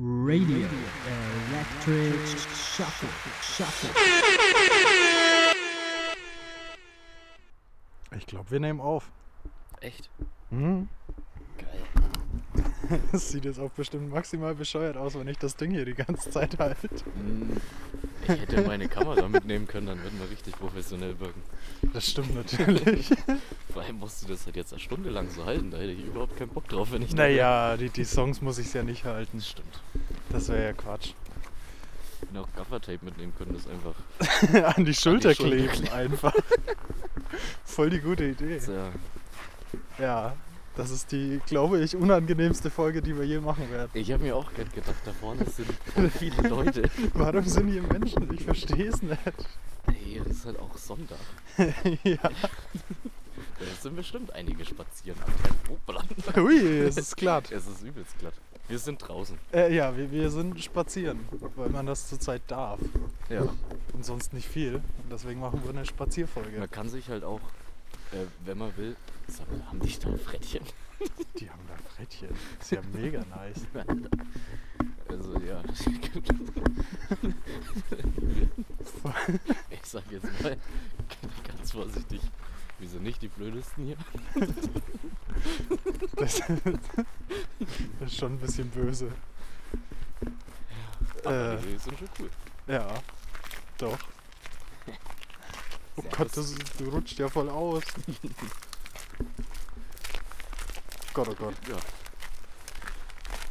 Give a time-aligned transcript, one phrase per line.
[0.00, 0.66] Radio
[1.50, 3.08] Electric Shuffle
[3.42, 3.90] Shuffle.
[8.16, 9.10] Ich glaube, wir nehmen auf.
[9.80, 10.08] Echt?
[10.50, 10.88] Hm?
[11.58, 11.82] Geil.
[13.12, 16.30] Es sieht jetzt auch bestimmt maximal bescheuert aus, wenn ich das Ding hier die ganze
[16.30, 16.88] Zeit halte.
[16.88, 17.56] Hm,
[18.22, 21.42] Ich hätte meine Kamera mitnehmen können, dann würden wir richtig professionell wirken.
[21.92, 23.08] Das stimmt natürlich.
[23.72, 26.04] Vor allem musst du das halt jetzt eine Stunde lang so halten, da hätte ich
[26.04, 29.04] überhaupt keinen Bock drauf, wenn ich da naja, die, die Songs muss ich ja nicht
[29.04, 29.38] halten.
[29.38, 29.80] Das stimmt.
[30.30, 31.14] Das wäre ja Quatsch.
[32.22, 33.94] Ich hätte auch Gaffertape mitnehmen können, das einfach.
[34.76, 35.92] An die Schulter Schulter kleben kleben.
[35.92, 36.34] einfach.
[37.64, 38.58] Voll die gute Idee.
[38.58, 38.90] Sehr,
[39.98, 40.34] Ja,
[40.76, 43.90] das ist die, glaube ich, unangenehmste Folge, die wir je machen werden.
[43.94, 45.68] ich habe mir auch gerade gedacht, da vorne sind
[46.12, 46.90] viele Leute.
[47.14, 48.32] Warum sind hier Menschen?
[48.32, 49.18] Ich verstehe es nicht.
[49.86, 51.18] Hey, es ist halt auch Sonntag.
[52.04, 52.16] ja.
[52.22, 55.18] Da sind bestimmt einige spazieren.
[55.24, 56.02] am Hoppla.
[56.42, 57.50] Ui, es ist glatt.
[57.52, 58.34] Es ist übelst glatt.
[58.68, 59.36] Wir sind draußen.
[59.52, 61.20] Äh, ja, wir, wir sind spazieren,
[61.56, 62.80] weil man das zurzeit darf.
[63.28, 63.42] Ja.
[63.92, 64.76] Und sonst nicht viel.
[64.76, 66.58] Und deswegen machen wir eine Spazierfolge.
[66.58, 67.40] Man kann sich halt auch,
[68.12, 68.96] äh, wenn man will,
[69.28, 70.64] mal, haben die da Frettchen?
[71.40, 72.28] Die haben da Frettchen.
[72.60, 73.66] Ist ja mega nice.
[75.08, 75.80] Also ja, das
[79.70, 80.56] Ich sag jetzt mal
[81.46, 82.20] ganz vorsichtig,
[82.78, 83.96] wir sind nicht die blödesten hier.
[86.16, 89.12] Das, das ist schon ein bisschen böse.
[91.24, 91.58] Aber Äh.
[91.58, 92.30] die sind schon cool.
[92.66, 92.88] Ja,
[93.76, 93.98] doch.
[95.96, 97.82] Oh Gott, das, du rutscht ja voll aus.
[101.12, 101.54] Gott, oh Gott.
[101.68, 101.76] Ja,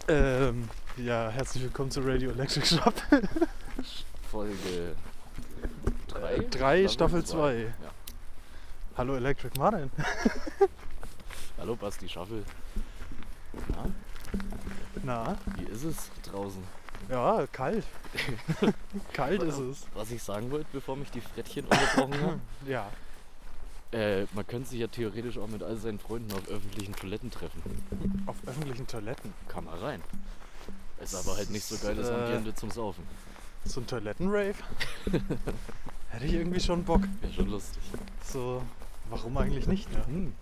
[0.08, 2.95] Ähm, ja, herzlich willkommen zu Radio Electric Shop.
[4.31, 4.95] Folge
[6.08, 6.34] 3.
[6.34, 7.59] Äh, drei, Staffel zwei.
[7.59, 7.92] Ja.
[8.97, 9.92] Hallo Electric Martin.
[11.59, 12.44] Hallo Basti Schaffel.
[13.69, 13.86] Na,
[15.03, 16.64] Na, wie ist es draußen?
[17.12, 17.86] Ja, kalt.
[19.14, 19.88] kalt ist es.
[19.94, 22.41] Was ich sagen wollte, bevor mich die Frettchen unterbrochen haben.
[22.68, 22.90] Ja.
[23.91, 27.62] Äh, man könnte sich ja theoretisch auch mit all seinen Freunden auf öffentlichen Toiletten treffen.
[28.25, 29.34] Auf öffentlichen Toiletten.
[29.50, 30.02] Kann man rein.
[31.02, 32.13] Ist aber halt nicht so geiles Äh.
[32.13, 33.03] Ambiente zum Saufen.
[33.66, 34.56] So ein Toilettenrave?
[36.09, 37.02] Hätte ich irgendwie schon Bock.
[37.19, 37.81] Wäre schon lustig.
[38.24, 38.62] So,
[39.09, 40.06] warum eigentlich nicht, ne?
[40.08, 40.34] Hm.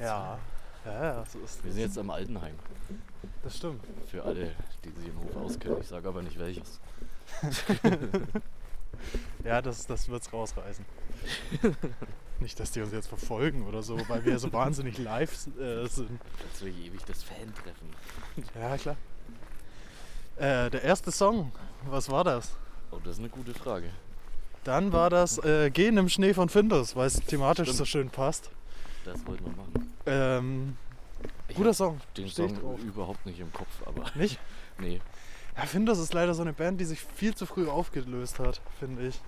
[0.00, 0.38] Ja.
[0.88, 2.54] Ja, ja, so ist Wir sind jetzt am Altenheim.
[3.42, 3.82] Das stimmt.
[4.06, 4.52] Für alle,
[4.84, 5.78] die sich im Hof auskennen.
[5.80, 6.80] Ich sage aber nicht welches.
[9.44, 10.84] Ja, das, das wird's rausreißen.
[12.40, 16.20] nicht, dass die uns jetzt verfolgen oder so, weil wir so wahnsinnig live äh, sind.
[16.48, 17.88] Jetzt will ich ewig das Fan-Treffen.
[18.60, 18.96] Ja, klar.
[20.36, 21.52] Äh, der erste Song,
[21.88, 22.56] was war das?
[22.90, 23.90] Oh, das ist eine gute Frage.
[24.64, 27.78] Dann war das äh, Gehen im Schnee von Findus, weil es thematisch Stimmt.
[27.78, 28.50] so schön passt.
[29.04, 29.94] Das wollten wir machen.
[30.06, 30.76] Ähm,
[31.48, 32.00] Ich guter Song.
[32.16, 32.80] Den Song drauf.
[32.82, 34.38] überhaupt nicht im Kopf, aber Nicht?
[34.78, 35.00] nee.
[35.56, 39.08] Ja, Findus ist leider so eine Band, die sich viel zu früh aufgelöst hat, finde
[39.08, 39.20] ich.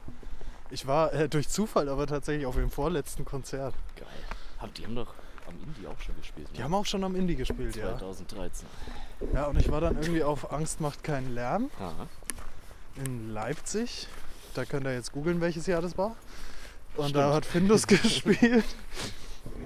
[0.70, 3.74] Ich war äh, durch Zufall aber tatsächlich auf ihrem vorletzten Konzert.
[3.96, 4.06] Geil.
[4.60, 5.12] Hab, die haben doch
[5.48, 6.48] am Indie auch schon gespielt.
[6.54, 6.64] Die ne?
[6.64, 7.98] haben auch schon am Indie gespielt, ja.
[7.98, 8.68] 2013.
[9.34, 12.06] Ja, und ich war dann irgendwie auf Angst macht keinen Lärm Aha.
[13.04, 14.06] in Leipzig.
[14.54, 16.14] Da könnt ihr jetzt googeln, welches Jahr das war.
[16.96, 17.16] Und Stimmt.
[17.16, 18.64] da hat Findus gespielt.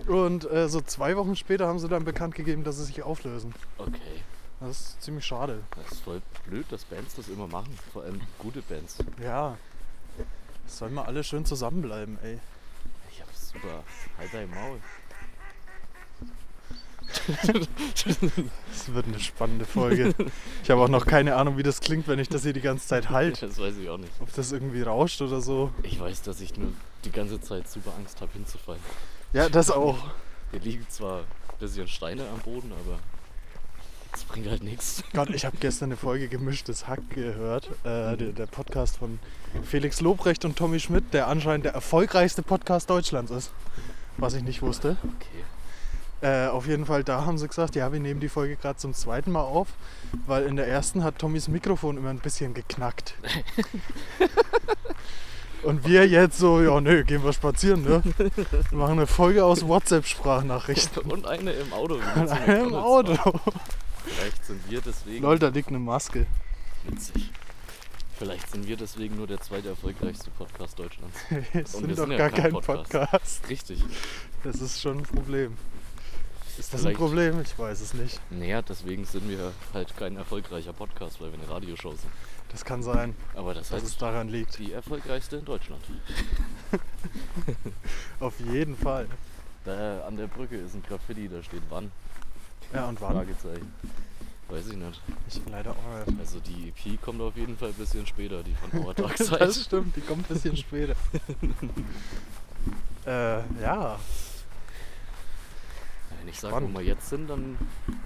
[0.07, 3.55] Und äh, so zwei Wochen später haben sie dann bekannt gegeben, dass sie sich auflösen.
[3.79, 4.23] Okay.
[4.61, 5.61] Das ist ziemlich schade.
[5.77, 7.77] Das ist voll blöd, dass Bands das immer machen.
[7.93, 8.99] Vor allem gute Bands.
[9.23, 9.57] Ja.
[10.67, 12.39] Sollen wir alle schön zusammenbleiben, ey.
[13.13, 13.83] Ich hab super.
[14.19, 14.81] Halt dein Maul.
[18.07, 20.15] Das wird eine spannende Folge.
[20.63, 22.87] Ich habe auch noch keine Ahnung, wie das klingt, wenn ich das hier die ganze
[22.87, 23.47] Zeit halte.
[23.47, 24.13] Das weiß ich auch nicht.
[24.21, 25.71] Ob das irgendwie rauscht oder so.
[25.83, 26.73] Ich weiß, dass ich nur
[27.05, 28.83] die ganze Zeit super Angst habe, hinzufallen.
[29.35, 29.99] Ja, das auch.
[30.53, 33.01] Hier liegen zwar ein bisschen Steine am Boden, aber
[34.13, 35.03] das bringt halt nichts.
[35.13, 37.69] Gott, ich habe gestern eine Folge Gemischtes Hack gehört.
[37.83, 39.19] Äh, der, der Podcast von
[39.65, 43.51] Felix Lobrecht und Tommy Schmidt, der anscheinend der erfolgreichste Podcast Deutschlands ist.
[44.19, 44.99] Was ich nicht wusste.
[45.03, 45.45] Okay.
[46.47, 48.95] Äh, auf jeden Fall, da haben sie gesagt, ja, wir nehmen die Folge gerade zum
[48.95, 49.67] zweiten Mal auf,
[50.29, 53.15] weil in der ersten hat Tommys Mikrofon immer ein bisschen geknackt.
[55.65, 58.03] Und wir jetzt so, ja, nö, gehen wir spazieren, ne?
[58.17, 61.03] Wir machen eine Folge aus WhatsApp-Sprachnachrichten.
[61.11, 61.99] Und eine im Auto.
[62.15, 62.85] einem McDonald's war.
[62.85, 63.41] Auto.
[64.05, 65.23] Vielleicht sind wir deswegen.
[65.23, 66.27] Lol, da liegt eine Maske.
[66.87, 67.31] Witzig.
[68.19, 71.19] Vielleicht sind wir deswegen nur der zweite erfolgreichste Podcast Deutschlands.
[71.31, 72.91] Wir wir sind sind doch ja gar kein kein Podcast.
[72.91, 73.49] Podcast.
[73.49, 73.83] Richtig.
[74.45, 75.57] Das ist schon ein Problem.
[76.59, 77.41] Ist das ein Problem?
[77.41, 78.21] Ich weiß es nicht.
[78.31, 82.11] Naja, deswegen sind wir halt kein erfolgreicher Podcast, weil wir eine Radioshow sind.
[82.51, 84.59] Das kann sein, Aber das dass es heißt, daran liegt.
[84.59, 85.83] die erfolgreichste in Deutschland.
[88.21, 89.09] Auf jeden Fall.
[89.65, 91.91] Da an der Brücke ist ein Graffiti, da steht wann.
[92.73, 93.15] Ja, und wann?
[93.15, 93.73] Fragezeichen.
[94.49, 95.01] Weiß ich nicht.
[95.29, 96.21] Ich leider auch nicht.
[96.21, 99.39] Also die EP kommt auf jeden Fall ein bisschen später, die von Our Dark Side.
[99.39, 100.95] Das stimmt, die kommt ein bisschen später.
[103.07, 103.99] äh, ja.
[106.25, 107.59] Wenn ich sage, wo wir jetzt sind, dann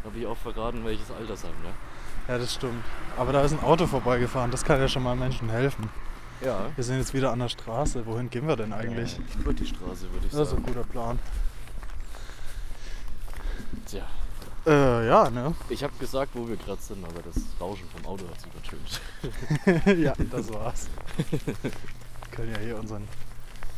[0.04, 1.68] habe ich auch verraten, welches Alter es haben, ne?
[2.26, 2.82] Ja, das stimmt.
[3.16, 5.88] Aber da ist ein Auto vorbeigefahren, das kann ja schon mal Menschen helfen.
[6.40, 6.66] Ja.
[6.74, 8.04] Wir sind jetzt wieder an der Straße.
[8.06, 9.20] Wohin gehen wir denn eigentlich?
[9.38, 10.62] Über die Straße, würde ich Das ist ein sagen.
[10.66, 11.18] guter Plan.
[13.86, 14.02] Tja,
[14.66, 15.54] Äh, ja, ne?
[15.68, 18.46] ich habe gesagt, wo wir gerade sind, aber das Rauschen vom Auto hat es
[19.76, 19.96] übertönt.
[20.04, 20.88] ja, das war's.
[21.62, 21.70] Wir
[22.32, 23.06] können ja hier unseren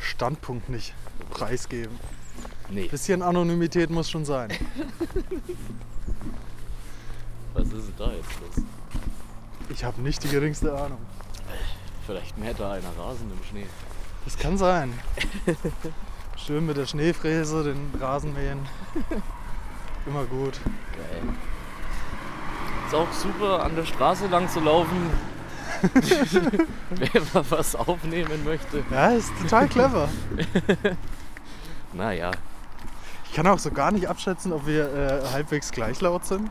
[0.00, 0.94] Standpunkt nicht
[1.31, 1.98] preisgeben.
[2.69, 4.50] Nee, Bisschen Anonymität muss schon sein.
[7.55, 8.65] was ist denn da jetzt los?
[9.71, 10.99] Ich habe nicht die geringste Ahnung.
[12.06, 13.67] Vielleicht mäht da einer Rasen im Schnee.
[14.25, 14.93] Das kann sein.
[16.37, 18.61] Schön mit der Schneefräse, den Rasen mähen.
[20.06, 20.61] Immer gut.
[20.93, 21.35] Geil.
[22.87, 25.11] Ist auch super, an der Straße lang zu laufen.
[26.91, 28.83] Wer mal was aufnehmen möchte.
[28.91, 30.09] Ja, ist total clever.
[31.92, 32.31] Naja,
[33.26, 36.50] Ich kann auch so gar nicht abschätzen, ob wir äh, halbwegs gleich laut sind.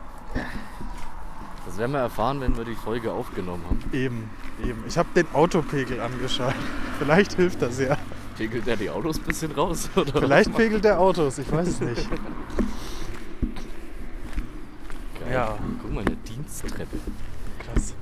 [1.66, 3.80] das werden wir erfahren, wenn wir die Folge aufgenommen haben.
[3.92, 4.30] Eben,
[4.64, 4.82] eben.
[4.86, 6.54] Ich habe den Autopegel angeschaut.
[6.98, 7.96] Vielleicht hilft das ja.
[8.36, 9.90] Pegelt der die Autos ein bisschen raus?
[9.96, 12.08] Oder Vielleicht pegelt der Autos, ich weiß es nicht.
[15.20, 15.32] Geil.
[15.32, 15.58] Ja.
[15.82, 16.98] Guck mal, eine Diensttreppe.
[17.58, 17.94] Krass.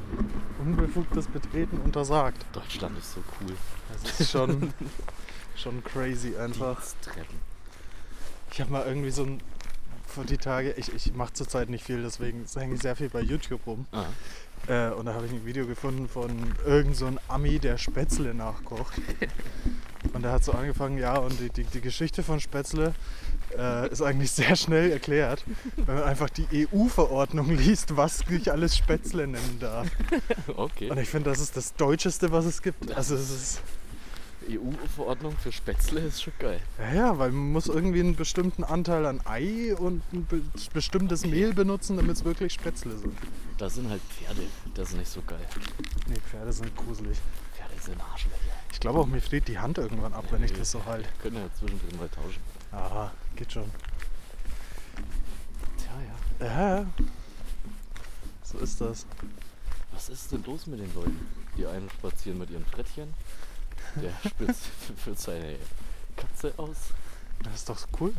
[0.65, 2.45] Unbefugtes Betreten untersagt.
[2.53, 3.55] Deutschland ist so cool.
[4.03, 4.73] Das ist schon,
[5.59, 6.81] schon crazy einfach.
[8.53, 9.41] Ich habe mal irgendwie so ein.
[10.07, 13.21] Vor die Tage, ich, ich mache zurzeit nicht viel, deswegen hänge ich sehr viel bei
[13.21, 13.87] YouTube rum.
[13.93, 14.07] Ah,
[14.67, 16.31] Äh, und da habe ich ein Video gefunden von
[16.65, 18.95] irgend so Ami, der Spätzle nachkocht.
[20.13, 22.95] Und der hat so angefangen, ja, und die, die, die Geschichte von Spätzle
[23.57, 25.45] äh, ist eigentlich sehr schnell erklärt,
[25.77, 29.89] wenn man einfach die EU-Verordnung liest, was sich alles Spätzle nennen darf.
[30.57, 30.89] okay.
[30.91, 32.93] Und ich finde, das ist das Deutscheste, was es gibt.
[32.93, 33.61] Also es ist,
[34.49, 36.61] EU-Verordnung für Spätzle ist schon geil.
[36.79, 40.41] ja, ja, weil man muss irgendwie einen bestimmten Anteil an Ei und ein be
[40.73, 43.17] bestimmtes Mehl benutzen, damit es wirklich Spätzle sind.
[43.59, 44.43] Da sind halt Pferde.
[44.75, 45.41] Das ist nicht so geil.
[46.09, 47.19] Nee, Pferde sind gruselig.
[47.55, 48.37] Pferde sind Arschlöcher.
[48.73, 51.09] Ich glaube auch, mir friert die Hand irgendwann ab, wenn ich das so halte.
[51.23, 52.41] Können ja zwischendrin mal tauschen.
[52.73, 53.71] Aha, geht schon.
[55.79, 55.93] Tja,
[56.41, 56.47] ja.
[56.47, 56.87] Ja, ja.
[58.45, 59.07] So ist das.
[59.93, 61.19] Was ist denn los mit den Leuten?
[61.57, 63.13] Die einen spazieren mit ihren Frettchen.
[63.97, 64.65] Der spitzt
[65.03, 65.57] führt seine
[66.17, 66.77] Katze aus.
[67.45, 68.13] Das ist doch cool.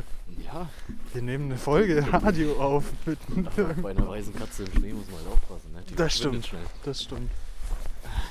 [0.46, 0.70] Ja,
[1.14, 2.86] Wir nehmen eine Folge Radio auf.
[3.06, 5.74] Mit aber bei einer weißen Katze im Schnee muss man halt aufpassen.
[5.74, 5.84] Ne?
[5.90, 6.46] Die Das stimmt.
[6.46, 6.66] Schnell.
[6.84, 7.30] Das stimmt.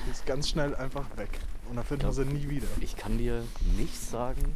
[0.07, 1.29] Die ist ganz schnell einfach weg.
[1.69, 2.67] Und dann finden wir sie nie wieder.
[2.81, 3.43] Ich kann dir
[3.77, 4.55] nicht sagen,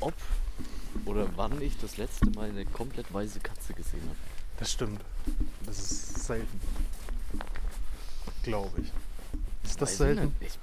[0.00, 0.14] ob
[1.04, 4.16] oder wann ich das letzte Mal eine komplett weiße Katze gesehen habe.
[4.58, 5.00] Das stimmt.
[5.66, 6.60] Das ist selten.
[8.44, 8.92] Glaube ich.
[9.64, 10.34] Ist das Weiß selten?
[10.40, 10.58] nicht.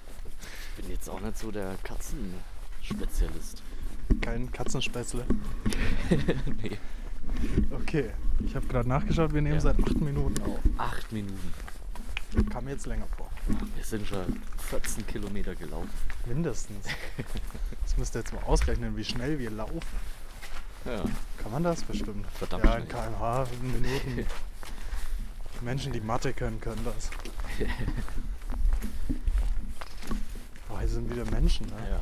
[0.77, 3.61] Ich bin jetzt auch nicht so der Katzenspezialist.
[4.21, 5.23] Kein Katzenspätzle.
[6.61, 6.77] nee.
[7.71, 8.11] Okay.
[8.45, 9.61] Ich habe gerade nachgeschaut, wir nehmen Ja.
[9.61, 10.59] seit acht Minuten auf.
[10.77, 11.53] Acht Minuten.
[12.51, 13.29] Kam mir jetzt länger vor.
[13.75, 15.89] Wir sind schon 14 Kilometer gelaufen.
[16.25, 16.85] Mindestens.
[17.83, 19.79] Das müsst ihr jetzt mal ausrechnen, wie schnell wir laufen.
[20.85, 21.03] Ja.
[21.37, 22.25] Kann man das bestimmt?
[22.31, 24.25] Verdammt Ja, in kmh, in Minuten.
[25.61, 27.11] Menschen, die Mathe können, können das.
[30.83, 31.66] Hier sind wieder Menschen.
[31.68, 31.75] Ne?
[31.92, 32.02] ja.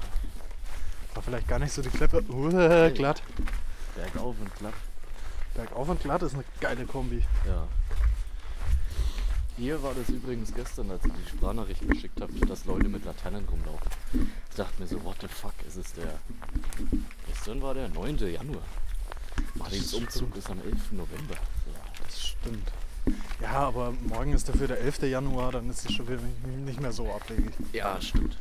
[1.13, 2.23] War vielleicht gar nicht so die Kleppe.
[2.27, 2.50] Uh,
[2.95, 3.21] glatt.
[3.95, 4.73] Bergauf und glatt.
[5.53, 7.23] Bergauf und glatt ist eine geile Kombi.
[7.45, 7.67] Ja.
[9.55, 13.45] Hier war das übrigens gestern, als ich die Sprachnachricht geschickt habe, dass Leute mit Laternen
[13.47, 13.91] rumlaufen.
[14.50, 16.17] Ich dachte mir so, what the fuck, ist es der.
[17.27, 18.17] Gestern war der 9.
[18.17, 18.63] Januar.
[19.53, 20.93] Martins Umzug ist am 11.
[20.93, 21.35] November.
[21.35, 22.03] Ja.
[22.03, 22.71] Das stimmt.
[23.41, 25.03] Ja, aber morgen ist dafür der 11.
[25.03, 26.22] Januar, dann ist es schon wieder
[26.65, 27.51] nicht- mehr so abwegig.
[27.74, 28.38] Ja, stimmt.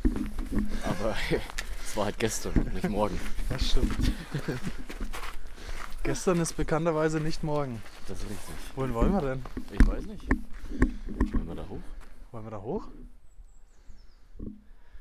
[0.83, 1.15] Aber
[1.85, 3.19] es war halt gestern, nicht morgen.
[3.49, 4.11] Das stimmt.
[6.03, 7.81] Gestern ist bekannterweise nicht morgen.
[8.07, 8.55] Das ist richtig.
[8.75, 9.41] Wohin wollen wir denn?
[9.71, 10.23] Ich weiß nicht.
[11.33, 11.79] Wollen wir da hoch?
[12.31, 12.87] Wollen wir da hoch?
[14.37, 14.55] Sind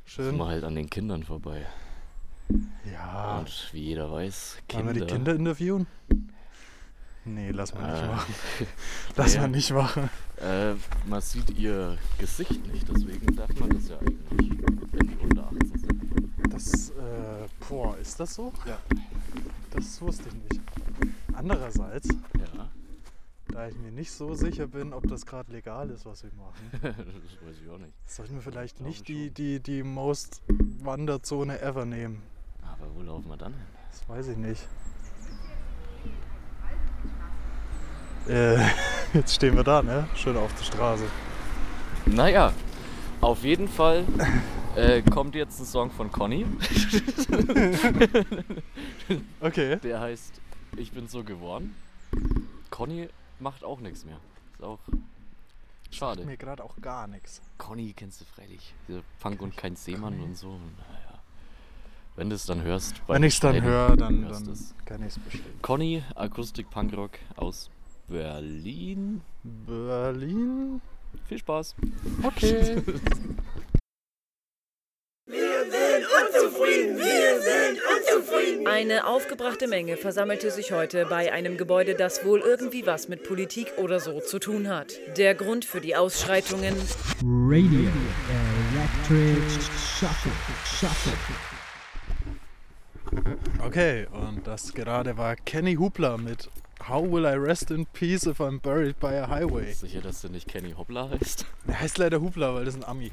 [0.04, 0.36] Schön.
[0.36, 1.66] wir halt an den Kindern vorbei.
[2.92, 3.38] Ja.
[3.38, 4.94] Und wie jeder weiß, Wollen Kinder.
[4.94, 5.86] wir die Kinder interviewen?
[7.24, 8.34] Nee, lass mal nicht Äh, machen.
[9.16, 9.40] Lass ja.
[9.42, 10.10] mal nicht machen.
[10.40, 10.74] Äh,
[11.06, 14.50] man sieht ihr Gesicht nicht, deswegen darf man das ja eigentlich,
[14.92, 16.52] wenn die unter 18 sind.
[16.52, 18.52] Das, äh, boah, ist das so?
[18.66, 18.78] Ja.
[19.70, 20.60] Das wusste ich nicht.
[21.34, 22.68] Andererseits, Ja,
[23.48, 26.70] da ich mir nicht so sicher bin, ob das gerade legal ist, was wir machen,
[26.82, 26.92] das
[27.46, 27.92] weiß ich auch nicht.
[28.06, 29.34] sollten wir vielleicht nicht die, schon.
[29.34, 30.40] die, die most
[30.82, 32.22] Wanderzone ever nehmen.
[32.62, 33.62] Aber wo laufen wir dann hin?
[33.90, 34.66] Das weiß ich nicht.
[38.30, 38.58] Äh,
[39.12, 40.08] Jetzt stehen wir da, ne?
[40.14, 41.04] Schön auf der Straße.
[42.06, 42.52] Naja,
[43.20, 44.04] auf jeden Fall
[44.76, 46.46] äh, kommt jetzt ein Song von Conny.
[49.40, 49.76] Okay.
[49.82, 50.40] Der heißt
[50.76, 51.74] Ich bin so geworden.
[52.70, 53.08] Conny
[53.40, 54.20] macht auch nichts mehr.
[54.52, 54.78] Ist auch
[55.90, 56.24] schade.
[56.24, 57.42] Mir gerade auch gar nichts.
[57.58, 58.72] Conny kennst du freilich.
[58.86, 60.50] Dieser Punk und kein Seemann und so.
[60.50, 61.18] Naja.
[62.14, 63.02] Wenn du es dann hörst.
[63.08, 65.58] Wenn ich es dann höre, dann, dann kann ich es bestimmen.
[65.62, 67.68] Conny, Akustik Punkrock aus
[68.10, 69.20] Berlin.
[69.44, 70.80] Berlin?
[71.28, 71.76] Viel Spaß.
[72.24, 72.82] Okay.
[78.64, 83.72] Eine aufgebrachte Menge versammelte sich heute bei einem Gebäude, das wohl irgendwie was mit Politik
[83.76, 84.94] oder so zu tun hat.
[85.16, 86.74] Der Grund für die Ausschreitungen
[87.22, 87.88] Radio.
[88.72, 89.40] Electric
[89.98, 90.32] Shuffle.
[90.64, 91.12] Shuffle.
[93.64, 96.48] Okay, und das gerade war Kenny Hoopla mit
[96.88, 99.72] How Will I Rest in Peace if I'm Buried by a Highway?
[99.72, 101.44] Sicher, dass du nicht Kenny Hoppla heißt?
[101.66, 103.12] Er heißt leider Hoopla, weil das ist ein Ami.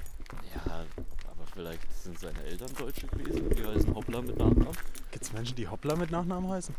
[0.56, 0.86] Ja,
[1.26, 3.50] aber vielleicht sind seine Eltern Deutsche gewesen.
[3.50, 4.78] Die heißen Hoppla mit Nachnamen.
[5.12, 6.74] Gibt es Menschen, die Hoppla mit Nachnamen heißen?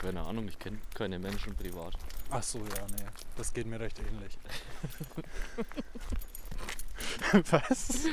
[0.00, 1.94] Keine Ahnung, ich kenne keine Menschen privat.
[2.30, 3.04] Ach so, ja, nee.
[3.36, 4.38] Das geht mir recht ähnlich.
[7.50, 8.06] Was?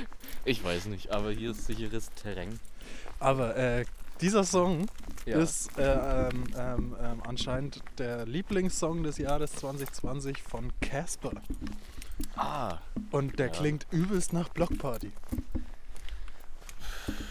[0.45, 2.59] Ich weiß nicht, aber hier ist sicheres Terrain.
[3.19, 3.85] Aber äh,
[4.21, 4.88] dieser Song
[5.25, 5.39] Ja.
[5.39, 11.31] ist äh, ähm, ähm, ähm, anscheinend der Lieblingssong des Jahres 2020 von Casper.
[12.35, 12.77] ah,
[13.11, 13.51] Und der Ja.
[13.53, 15.11] klingt übelst nach Blockparty.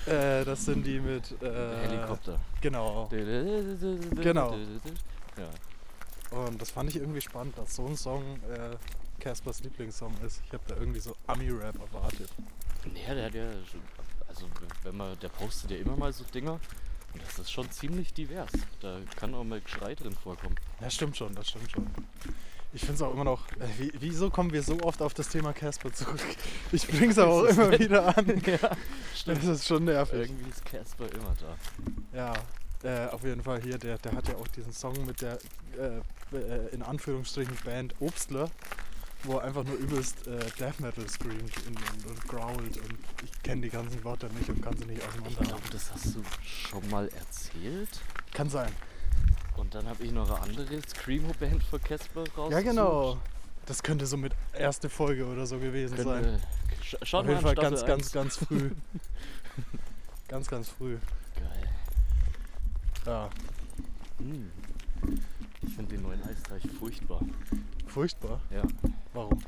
[0.06, 2.38] Äh, das sind die mit äh, Helikopter.
[2.60, 3.08] Genau.
[3.10, 4.54] Genau.
[5.36, 6.36] Ja.
[6.38, 8.76] Und das fand ich irgendwie spannend, dass so ein Song äh,
[9.20, 10.42] Caspers Lieblingssong ist.
[10.46, 12.30] Ich habe da irgendwie so Ami-Rap erwartet.
[12.92, 13.80] Nee, der hat ja, schon-
[14.38, 14.46] also
[14.84, 16.60] wenn man, der postet ja immer mal so Dinger
[17.14, 18.50] und das ist schon ziemlich divers.
[18.80, 20.54] Da kann auch mal Geschrei drin vorkommen.
[20.80, 21.86] Ja, stimmt schon, das stimmt schon.
[22.72, 23.50] Ich finde es auch immer noch.
[23.52, 26.20] Äh, wie, wieso kommen wir so oft auf das Thema Casper zurück?
[26.70, 28.26] Ich bringe es aber auch immer wieder an.
[28.46, 28.58] ja,
[29.24, 30.20] Das ist schon nervig.
[30.20, 31.56] Irgendwie ist Casper immer da.
[32.16, 32.32] Ja,
[32.84, 35.38] äh, auf jeden Fall hier, der, der hat ja auch diesen Song mit der
[35.78, 38.50] äh, äh, in Anführungsstrichen Band Obstler,
[39.24, 43.42] wo er einfach nur übelst äh, Death Metal screamt und, und, und growlt und ich
[43.42, 45.46] kenne die ganzen Wörter nicht und kann sie nicht Ich auseinanderhalten.
[45.48, 47.88] glaube, das hast du schon mal erzählt.
[48.32, 48.70] Kann sein.
[49.56, 52.52] Und dann habe ich noch eine andere Screamo-Band für Casper raus.
[52.52, 53.18] Ja, genau.
[53.66, 56.22] Das könnte so mit erste Folge oder so gewesen sein.
[56.22, 56.40] Könnte,
[56.82, 58.12] sch schaut Auf jeden Fall ganz, ganz, 1.
[58.12, 58.70] ganz früh.
[60.28, 60.96] ganz, ganz früh.
[61.34, 61.68] Geil.
[63.04, 63.28] Ja,
[64.18, 64.50] Hm.
[65.62, 67.20] Ich finde den neuen Eisteich furchtbar.
[67.88, 68.40] Furchtbar.
[68.50, 68.62] Ja,
[69.14, 69.38] Warum?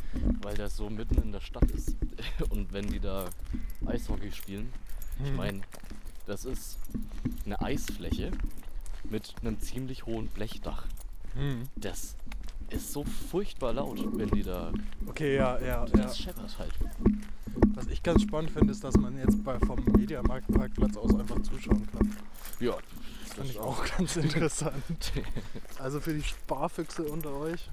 [0.42, 1.96] weil der so mitten in der Stadt ist.
[2.50, 3.28] Und wenn die da
[3.86, 4.72] Eishockey spielen,
[5.22, 5.36] ich Hm.
[5.36, 5.60] meine,
[6.26, 6.78] das ist
[7.44, 8.30] eine Eisfläche
[9.10, 10.84] mit einem ziemlich hohen Blechdach.
[11.34, 11.68] Hm.
[11.76, 12.16] Das
[12.70, 14.72] ist so furchtbar laut, wenn die da.
[15.06, 15.84] Okay, ja, ja, ja.
[15.86, 16.72] Das scheppert halt.
[17.74, 21.86] Was ich ganz spannend finde, ist, dass man jetzt bei, vom Mediamarkt-Parkplatz aus einfach zuschauen
[21.90, 22.16] kann.
[22.60, 22.74] Ja,
[23.40, 25.12] Das finde ich auch ganz interessant.
[25.78, 27.66] Also für die Sparfüchse unter euch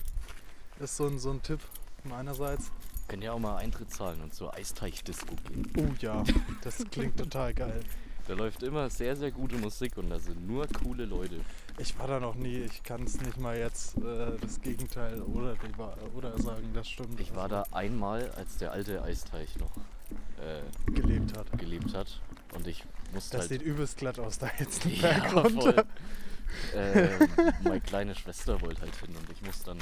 [0.80, 1.60] ist so ein, so ein Tipp
[2.04, 2.70] meinerseits.
[3.08, 5.70] Können ja auch mal Eintritt zahlen und zur Eisteich-Disco gehen.
[5.76, 6.24] Oh ja,
[6.62, 7.80] das klingt total geil.
[8.26, 11.40] Da läuft immer sehr, sehr gute Musik und da sind nur coole Leute.
[11.78, 15.56] Ich war da noch nie, ich kann es nicht mal jetzt äh, das Gegenteil oder,
[16.16, 17.20] oder sagen, das stimmt.
[17.20, 19.72] Ich war da einmal, als der alte Eisteich noch
[20.40, 21.58] äh, gelebt hat.
[21.58, 22.20] gelebt hat
[22.54, 25.42] und ich musste Das halt sieht übelst glatt aus, da jetzt den Ja, Berg voll.
[25.42, 25.84] runter.
[26.74, 27.28] Ähm,
[27.64, 29.78] meine kleine Schwester wollte halt hin und ich muss dann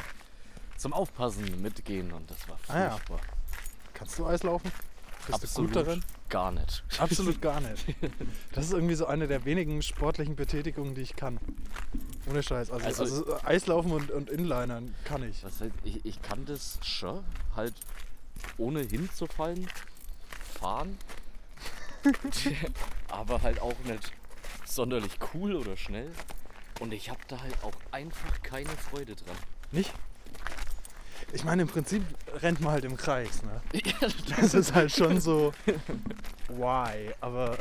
[0.77, 2.91] zum Aufpassen mitgehen und das war Ah ja.
[2.91, 3.21] furchtbar.
[3.93, 4.71] Kannst du Eislaufen?
[5.27, 6.05] Bist Absolut du gut darin?
[6.29, 6.85] gar nicht.
[6.99, 7.87] Absolut gar nicht.
[8.53, 11.39] Das ist irgendwie so eine der wenigen sportlichen Betätigungen, die ich kann.
[12.29, 12.71] Ohne Scheiß.
[12.71, 15.43] Also, Also- also, Eislaufen und, und Inlinern kann ich.
[15.45, 17.25] Halt, ich, ich kann das schon,
[17.57, 17.73] halt
[18.59, 19.67] ohne hinzufallen,
[20.59, 20.99] fahren,
[23.11, 24.13] aber halt auch nicht
[24.65, 26.11] sonderlich cool oder schnell.
[26.81, 29.37] Und ich habe da halt auch einfach keine Freude dran.
[29.71, 29.93] Nicht?
[31.33, 32.03] Ich meine, im Prinzip
[32.43, 33.43] rennt man halt im Kreis.
[33.43, 33.61] Ne?
[33.85, 35.53] Ja, Das ist halt schon so.
[36.49, 37.13] Why?
[37.21, 37.57] Aber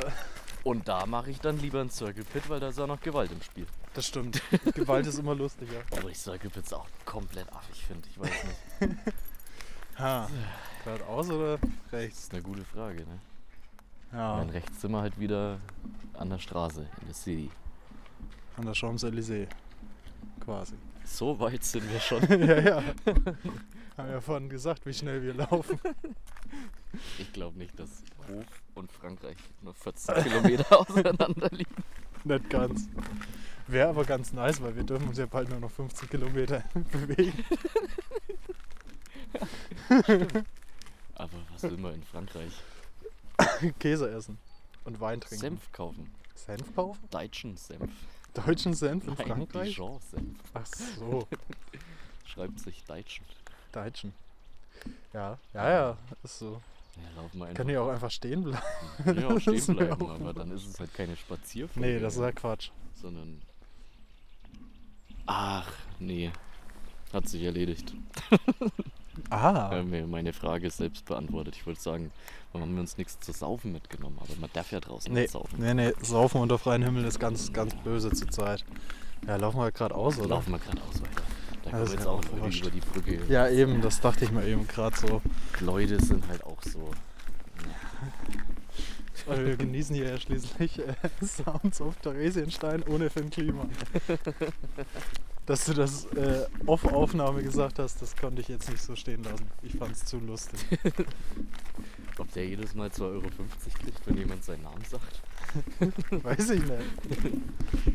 [0.64, 3.30] Und da mache ich dann lieber einen Circle Pit, weil da ist ja noch Gewalt
[3.32, 3.66] im Spiel.
[3.94, 4.42] das stimmt.
[4.74, 5.80] Gewalt ist immer lustiger.
[5.90, 8.08] Obwohl ich Circle Pits auch komplett affig finde.
[8.08, 8.30] Ich weiß
[8.80, 8.96] nicht.
[9.98, 10.28] Ha.
[10.84, 12.18] Geradeaus oder Das rechts?
[12.24, 13.18] ist eine gute Frage, ne?
[14.12, 14.36] Ja.
[14.36, 15.58] Mein rechts sind wir halt wieder
[16.14, 17.50] an der Straße in der City.
[18.56, 19.48] An der Champs-Élysées.
[20.40, 20.74] Quasi.
[21.04, 22.22] So weit sind wir schon.
[22.46, 22.82] ja, ja.
[23.96, 25.78] Haben ja vorhin gesagt, wie schnell wir laufen.
[27.18, 31.74] Ich glaube nicht, dass Hof und Frankreich nur 14 Kilometer auseinander liegen.
[32.22, 32.86] Nicht ganz.
[33.66, 36.62] Wäre aber ganz nice, weil wir dürfen uns ja bald nur noch 15 Kilometer
[36.92, 37.32] bewegen.
[41.16, 42.52] Aber was will man in Frankreich?
[43.78, 44.38] Käse essen
[44.84, 45.40] und Wein trinken.
[45.40, 46.12] Senf kaufen.
[46.34, 47.00] Senf kaufen?
[47.10, 47.92] Deutschen Senf.
[48.34, 49.74] Deutschen Senf in Nein, Frankreich?
[49.74, 50.38] Dijon-Senf.
[50.54, 51.28] Ach so,
[52.24, 53.24] Schreibt sich Deutschen.
[53.72, 54.12] Deutschen.
[55.12, 56.60] Ja, ja, ja, ist so.
[56.96, 57.56] Ja, laufen wir einfach.
[57.56, 58.64] Kann ich auch einfach stehen bleiben?
[59.02, 61.88] Können ja auch stehen bleiben, auch aber dann ist es halt keine Spazierfolge.
[61.88, 62.70] Nee, das ist ja Quatsch.
[62.94, 63.40] Sondern.
[65.26, 66.32] Ach, nee.
[67.12, 67.94] Hat sich erledigt.
[69.30, 71.56] Ah, haben mir meine Frage selbst beantwortet.
[71.56, 72.10] Ich wollte sagen,
[72.52, 74.18] warum haben wir uns nichts zu saufen mitgenommen?
[74.20, 75.60] Aber man darf ja draußen nee, nicht saufen.
[75.60, 78.64] nee, nee, Saufen unter freiem Himmel ist ganz, ganz böse zur Zeit.
[79.26, 80.28] Ja, laufen wir gerade aus, oder?
[80.28, 81.22] Laufen wir gerade aus weiter.
[81.64, 82.60] Da das wir jetzt auch noch wurscht.
[82.60, 83.20] über die Brücke.
[83.28, 85.22] Ja, eben, das dachte ich mir eben gerade so.
[85.60, 86.90] Leute sind halt auch so.
[89.26, 90.94] Weil wir genießen hier ja schließlich äh,
[91.24, 93.70] Sounds auf Theresienstein ohne Finn Kliman.
[95.46, 99.46] Dass du das äh, Off-Aufnahme gesagt hast, das konnte ich jetzt nicht so stehen lassen.
[99.62, 100.60] Ich fand es zu lustig.
[102.18, 105.20] Ob der jedes Mal 2,50 Euro kriegt, wenn jemand seinen Namen sagt?
[106.24, 107.92] Weiß ich nicht.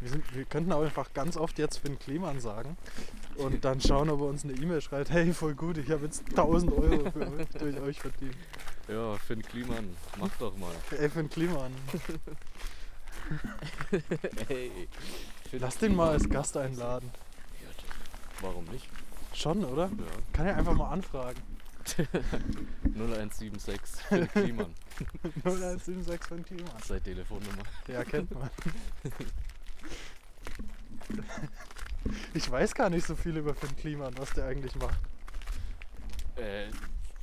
[0.00, 2.76] Wir, sind, wir könnten auch einfach ganz oft jetzt Finn Kliman sagen
[3.36, 5.10] und dann schauen, ob er uns eine E-Mail schreibt.
[5.10, 8.36] Hey, voll gut, ich habe jetzt 1000 Euro für euch, durch euch verdient.
[8.86, 10.72] Ja, Finn Kliman, mach doch mal.
[10.96, 11.72] Ey, Finn Kliman,
[14.46, 14.88] Hey.
[15.52, 16.28] Lass den mal als.
[16.28, 17.10] Gast einladen.
[18.40, 18.88] Warum nicht?
[19.34, 19.84] Schon, oder?
[19.84, 20.04] Ja.
[20.32, 21.40] Kann ja einfach mal anfragen.
[22.84, 24.74] 0176 Finn Kliman.
[25.44, 26.72] 0176 Finn Kliman.
[26.84, 27.62] Seine Telefonnummer.
[27.88, 28.50] Ja, kennt man.
[32.34, 34.98] Ich weiß gar nicht so viel über Finn Kliman, was der eigentlich macht.
[36.36, 36.68] Äh,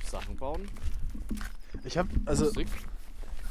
[0.04, 0.68] Sachen bauen,
[1.84, 2.68] Ich habe also, Musik.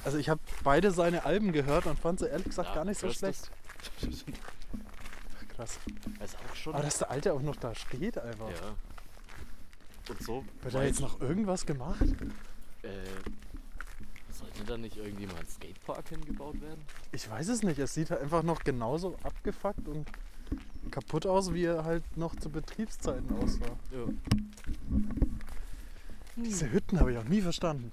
[0.03, 2.99] also ich habe beide seine Alben gehört und fand sie ehrlich gesagt Ja, gar nicht
[2.99, 3.49] so schlecht.
[5.55, 5.79] krass.
[6.23, 6.73] Ist auch schon.
[6.75, 8.49] Aber dass der Alte auch noch da steht einfach.
[8.49, 8.75] ja.
[10.07, 10.45] Und so.
[10.61, 12.01] Wird da jetzt noch irgendwas gemacht?
[12.83, 12.89] Äh,
[14.31, 16.81] sollte da nicht irgendwie mal ein Skatepark hingebaut werden?
[17.11, 17.79] Ich weiß es nicht.
[17.79, 20.07] Es sieht halt einfach noch genauso abgefuckt und
[20.91, 23.65] kaputt aus, wie er halt noch zu Betriebszeiten aussah.
[23.91, 24.05] Ja.
[26.35, 27.91] Diese Hütten habe ich auch nie verstanden.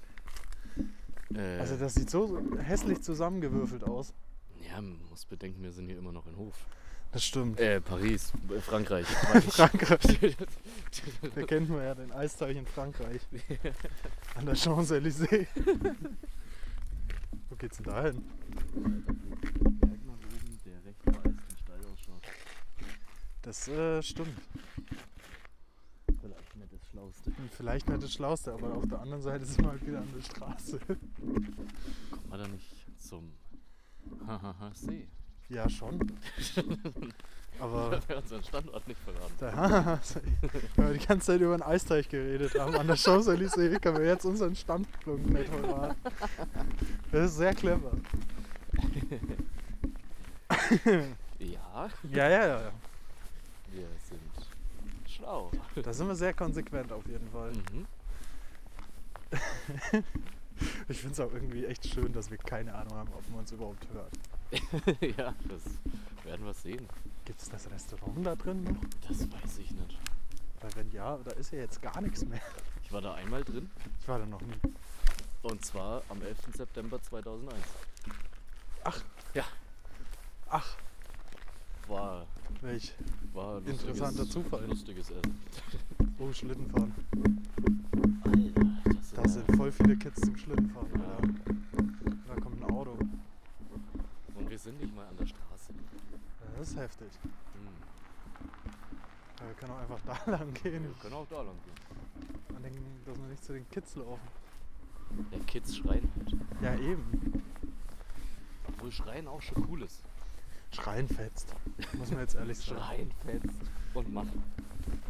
[1.33, 4.13] Äh, Also das sieht so hässlich zusammengewürfelt aus.
[4.73, 6.65] Ja, man muss bedenken, wir sind hier immer noch in Hof.
[7.11, 7.59] Das stimmt.
[7.59, 9.05] Äh, Paris, äh, Frankreich.
[9.49, 10.35] Frankreich.
[11.35, 13.21] Da kennt man ja den Eisteich in Frankreich.
[14.35, 15.47] An der Champs-Élysées.
[17.49, 18.23] Wo geht's denn da hin?
[23.41, 24.39] Das äh, stimmt.
[26.21, 27.29] Vielleicht nicht das Schlauste.
[27.29, 30.13] Und Vielleicht nicht das Schlauste, aber auf der anderen Seite ist man halt wieder an
[30.15, 30.79] der Straße.
[30.79, 32.65] Kommt man da nicht
[32.97, 33.31] zum
[34.27, 35.07] Hahaha See?
[35.49, 35.99] Ja, schon.
[37.59, 39.33] Aber Wir haben unseren Standort nicht verraten.
[39.39, 39.99] da,
[40.75, 44.07] weil wir die ganze Zeit über den Eisteich geredet haben, an der Champs-Élysées, können wir
[44.07, 45.95] jetzt unseren Standpunkt nicht verraten.
[47.11, 47.91] Das ist sehr clever.
[51.39, 52.71] Ja, Ja, ja, ja.
[53.71, 55.51] wir sind schlau.
[55.75, 57.51] Da sind wir sehr konsequent auf jeden Fall.
[57.51, 57.85] Mhm.
[60.87, 63.51] Ich finde es auch irgendwie echt schön, dass wir keine Ahnung haben, ob man uns
[63.51, 64.11] überhaupt hört.
[65.17, 65.63] ja, das
[66.25, 66.87] werden wir sehen.
[67.25, 68.75] Gibt es das Restaurant da drin noch?
[69.07, 69.97] Das weiß ich nicht.
[70.61, 72.41] Weil wenn ja, da ist ja jetzt gar nichts mehr.
[72.83, 74.53] Ich war da einmal drin Ich war da noch nie.
[75.41, 76.37] und zwar am 11.
[76.55, 77.57] September 2001.
[78.83, 79.01] Ach.
[79.33, 79.45] Ja.
[80.49, 80.77] Ach,
[81.87, 82.27] War,
[82.61, 82.93] welch.
[83.33, 84.65] war ein Interessanter lustiges, Zufall.
[84.67, 85.39] lustiges Essen.
[86.19, 86.93] Oh, Schlittenfahren.
[89.23, 90.89] Da sind voll viele Kids zum Schlittenfahren.
[90.99, 91.15] Ja.
[91.15, 91.29] Alter.
[92.27, 92.91] Da kommt ein Auto.
[94.35, 95.71] Und wir sind nicht mal an der Straße.
[95.71, 97.07] Ja, Das ist heftig.
[97.23, 97.67] Hm.
[99.39, 100.83] Ja, wir können auch einfach da lang gehen.
[100.83, 102.53] Wir können auch da lang gehen.
[102.53, 104.27] Man denkt, dass wir nicht zu den Kids laufen.
[105.31, 106.35] Der Kids schreien halt.
[106.61, 107.43] Ja, eben.
[108.67, 110.03] Obwohl Schreien auch schon cool ist.
[110.71, 111.55] Schreien fetzt.
[111.93, 112.81] Muss man jetzt ehrlich sagen.
[112.81, 113.61] Schreien fetzt
[113.93, 114.33] und macht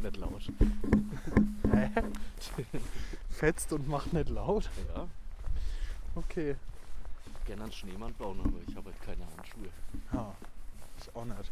[0.03, 0.51] nicht laut.
[1.71, 1.89] Hä?
[3.33, 4.69] Fetzt und macht nicht laut?
[4.95, 5.07] Ja,
[6.15, 6.55] Okay.
[7.45, 9.67] gerne einen Schneemann bauen, aber ich habe halt keine Handschuhe.
[10.13, 10.33] Ja,
[10.99, 11.51] ich auch nicht.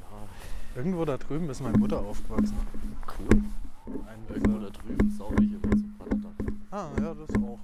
[0.00, 0.28] Ja,
[0.76, 2.56] Irgendwo da drüben ist meine Mutter aufgewachsen.
[3.18, 3.42] cool.
[4.08, 6.32] Ein Irgendwo da drüben sauge ich immer zum Vatertag.
[6.72, 7.58] Ah, ja, das auch.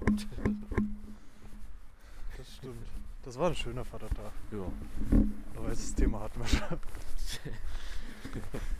[2.37, 2.87] Das stimmt.
[3.23, 4.31] Das war ein schöner Vatertag.
[4.51, 4.65] Ja.
[5.57, 6.67] Aber das Thema hatten wir schon.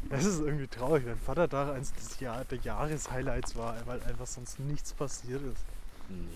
[0.09, 4.59] Es ist irgendwie traurig, wenn Vatertag eines des Jahr, der Jahreshighlights war, weil einfach sonst
[4.59, 5.63] nichts passiert ist.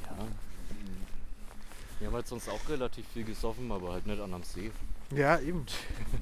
[0.05, 0.25] Ja.
[1.99, 4.71] Wir haben halt sonst auch relativ viel gesoffen, aber halt nicht an am See.
[5.11, 5.65] Ja, eben.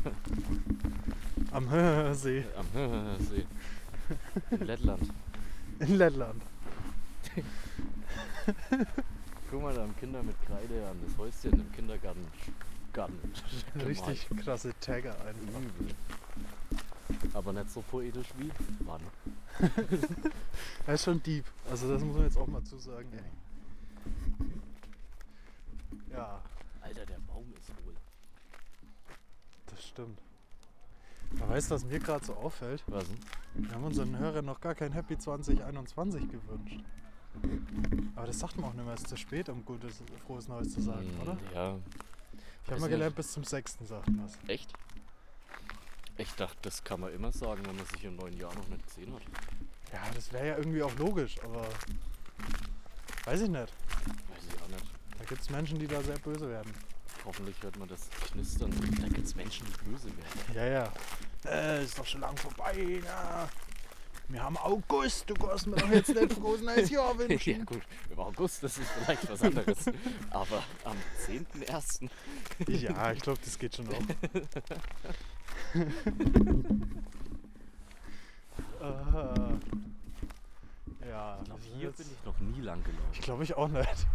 [1.52, 1.68] Am
[2.16, 3.46] See Am See.
[4.52, 5.10] In Lettland.
[5.80, 6.42] in Lettland.
[9.50, 12.26] Guck mal, da haben Kinder mit Kreide an das Häuschen im Kindergarten.
[12.94, 13.12] Gemalt.
[13.88, 15.60] Richtig krasse Tagger einfach.
[15.80, 15.96] Übel.
[17.34, 18.50] Aber nicht so poetisch wie
[18.86, 19.02] wann.
[20.88, 21.46] Er ist schon deep.
[21.70, 23.08] Also das muss man jetzt auch mal zusagen.
[23.14, 23.24] Ey.
[26.12, 26.42] Ja,
[26.82, 27.94] Alter, der Baum ist wohl.
[29.68, 30.20] das stimmt.
[31.40, 32.84] Aber weißt du, was mir gerade so auffällt?
[32.88, 33.18] Was denn?
[33.56, 36.84] Wir haben unseren Hörern noch gar kein Happy 2021 gewünscht.
[38.16, 40.72] Aber das sagt man auch nicht mehr, es ist zu spät, um gutes, frohes Neues
[40.74, 41.38] zu sagen, Hm, oder?
[41.54, 41.78] Ja.
[42.66, 43.78] Ich habe mal gelernt, bis zum 6.
[43.82, 44.38] sagt man es.
[44.48, 44.72] Echt?
[46.18, 48.86] Ich dachte, das kann man immer sagen, wenn man sich im neuen Jahr noch nicht
[48.86, 49.22] gesehen hat.
[49.92, 51.68] Ja, das wäre ja irgendwie auch logisch, aber
[53.26, 53.62] weiß ich nicht.
[53.62, 54.86] Weiß ich auch nicht.
[55.18, 56.72] Da gibt es Menschen, die da sehr böse werden.
[57.26, 58.72] Hoffentlich hört man das Knistern.
[59.02, 60.56] Da gibt es Menschen, die böse werden.
[60.56, 60.94] Ja, ja.
[61.46, 63.02] Äh, ist doch schon lang vorbei.
[63.04, 63.50] Na.
[64.30, 67.60] Wir haben August, du kannst mir doch jetzt nicht frohes neues Jahr wünschen.
[67.60, 69.86] ja gut, im August, das ist vielleicht was anderes.
[70.32, 70.96] Aber am
[71.28, 72.10] 10.01.
[72.68, 73.94] Ja, ich glaube, das geht schon auch.
[78.82, 79.34] Aha.
[81.08, 83.22] ja, Ich glaube, hier bin ich noch nie lang Ich gelaufen.
[83.22, 84.08] glaube ich auch nicht.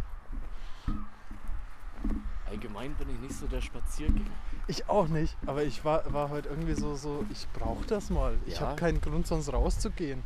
[2.46, 4.30] Allgemein bin ich nicht so der Spaziergänger.
[4.68, 8.36] Ich auch nicht, aber ich war, war heute irgendwie so, so ich brauche das mal.
[8.46, 8.60] Ich Ja.
[8.68, 10.22] habe keinen Grund, sonst rauszugehen.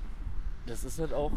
[0.66, 1.32] Das ist halt auch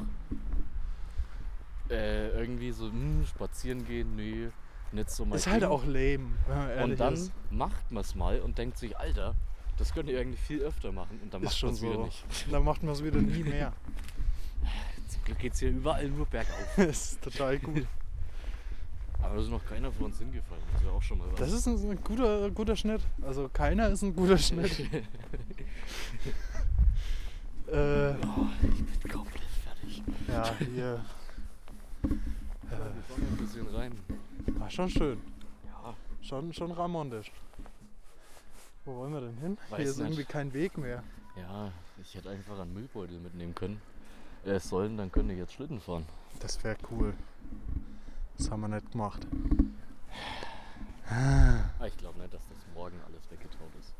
[1.89, 4.50] äh, irgendwie so, hm, spazieren gehen, nee,
[4.91, 5.70] nicht so mein ist halt Ding.
[5.70, 7.32] auch lame, wenn man ehrlich Und dann ist.
[7.52, 9.36] macht man es mal und denkt sich, Alter,
[9.78, 11.20] das könnt ihr eigentlich viel öfter machen.
[11.22, 12.06] Und dann Ist macht schon man es wieder so.
[12.06, 12.26] nicht.
[12.52, 13.74] Dann macht man es wieder nie mehr.
[15.08, 16.74] Zum Glück geht es hier überall nur bergauf.
[16.78, 17.86] das ist total gut.
[19.26, 20.62] Aber da ist noch keiner von uns hingefallen.
[20.72, 21.40] Das ist ja auch schon mal was.
[21.40, 23.02] Das ist ein, ein guter, guter Schnitt.
[23.22, 24.80] Also keiner ist ein guter Schnitt.
[27.68, 30.04] äh, oh, ich bin komplett fertig.
[30.28, 31.04] ja, hier.
[32.04, 33.98] Wir fahren ein bisschen rein.
[34.60, 35.20] War schon schön.
[35.66, 37.32] Ja, Schon, schon ramondisch.
[38.86, 39.58] Wo wollen wir denn hin?
[39.70, 40.06] Weiß Hier ist nicht.
[40.06, 41.04] irgendwie kein Weg mehr.
[41.36, 43.82] ja, ich hätte einfach einen Müllbeutel mitnehmen können.
[44.46, 46.06] Äh, sollen, dann könnte ich jetzt Schlitten fahren.
[46.40, 47.16] Das wäre cool.
[48.46, 49.26] Das haben wir nicht gemacht.
[51.10, 53.92] Ah, ich glaube nicht, dass das morgen alles weggetaut ist.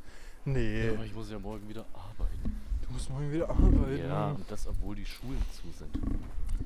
[0.46, 2.62] Nee, Aber ich muss ja morgen wieder arbeiten.
[2.84, 3.98] du musst morgen wieder arbeiten.
[4.08, 5.98] Ja, und das, obwohl die Schulen zu sind.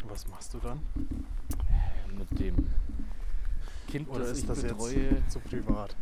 [0.10, 0.82] Was machst du dann?
[2.18, 2.68] Mit dem
[3.88, 5.12] Kind, Oder das ist ich das betreue.
[5.12, 5.96] jetzt zu privat?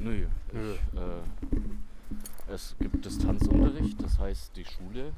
[0.00, 0.26] Nö.
[0.52, 0.72] Nö.
[0.74, 5.12] Ich, äh, es gibt Distanzunterricht, das heißt, die Schule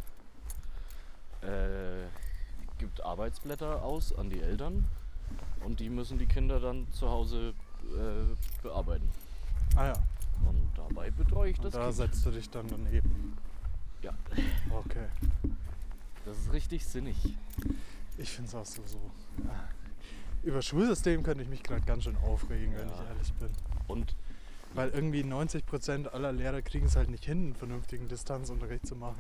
[1.41, 2.09] äh,
[2.77, 4.85] gibt Arbeitsblätter aus an die Eltern
[5.65, 7.53] und die müssen die Kinder dann zu Hause
[7.85, 9.09] äh, bearbeiten.
[9.77, 9.93] Ah ja,
[10.49, 11.95] Und dabei betreue ich und das da Kind.
[11.97, 13.37] setzt du dich dann daneben.
[14.03, 14.13] Ja,
[14.71, 15.07] Okay.
[16.25, 17.17] das ist richtig sinnig.
[18.17, 19.01] Ich finde es auch so, so.
[20.43, 22.95] Über Schulsystem könnte ich mich gerade ganz schön aufregen, wenn Ja.
[22.95, 23.49] ich ehrlich bin.
[23.89, 24.15] Und
[24.75, 29.17] Weil irgendwie 90% aller Lehrer kriegen es halt nicht hin, einen vernünftigen Distanzunterricht zu machen.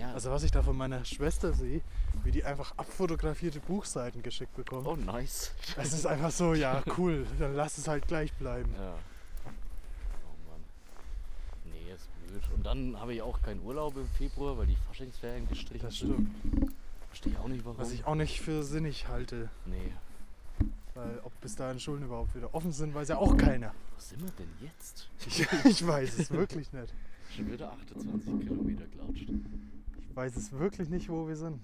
[0.00, 1.82] ja, Also was ich da von meiner Schwester sehe,
[2.24, 4.86] wie die einfach abfotografierte Buchseiten geschickt bekommt.
[4.86, 5.52] oh nice.
[5.76, 8.72] Es ist einfach so, ja cool, dann lass es halt gleich bleiben.
[8.78, 8.94] Ja.
[10.24, 10.60] Oh Mann.
[11.66, 12.42] Nee, ist blöd.
[12.56, 16.12] Und dann habe ich auch keinen Urlaub im Februar, weil die Faschingsferien gestrichen Das sind.
[16.14, 16.72] stimmt.
[17.08, 17.78] Verstehe ich auch nicht warum.
[17.78, 19.50] Was ich auch nicht für sinnig halte.
[19.66, 19.92] nee.
[20.96, 23.68] Weil ob bis dahin Schulen überhaupt wieder offen sind, weiß ja auch keiner.
[23.94, 25.10] Wo sind wir denn jetzt?
[25.26, 26.94] Ich, ich weiß es wirklich nicht.
[27.36, 29.28] Schon wieder 28 Kilometer gelatscht.
[29.28, 31.62] Ich weiß es wirklich nicht, wo wir sind.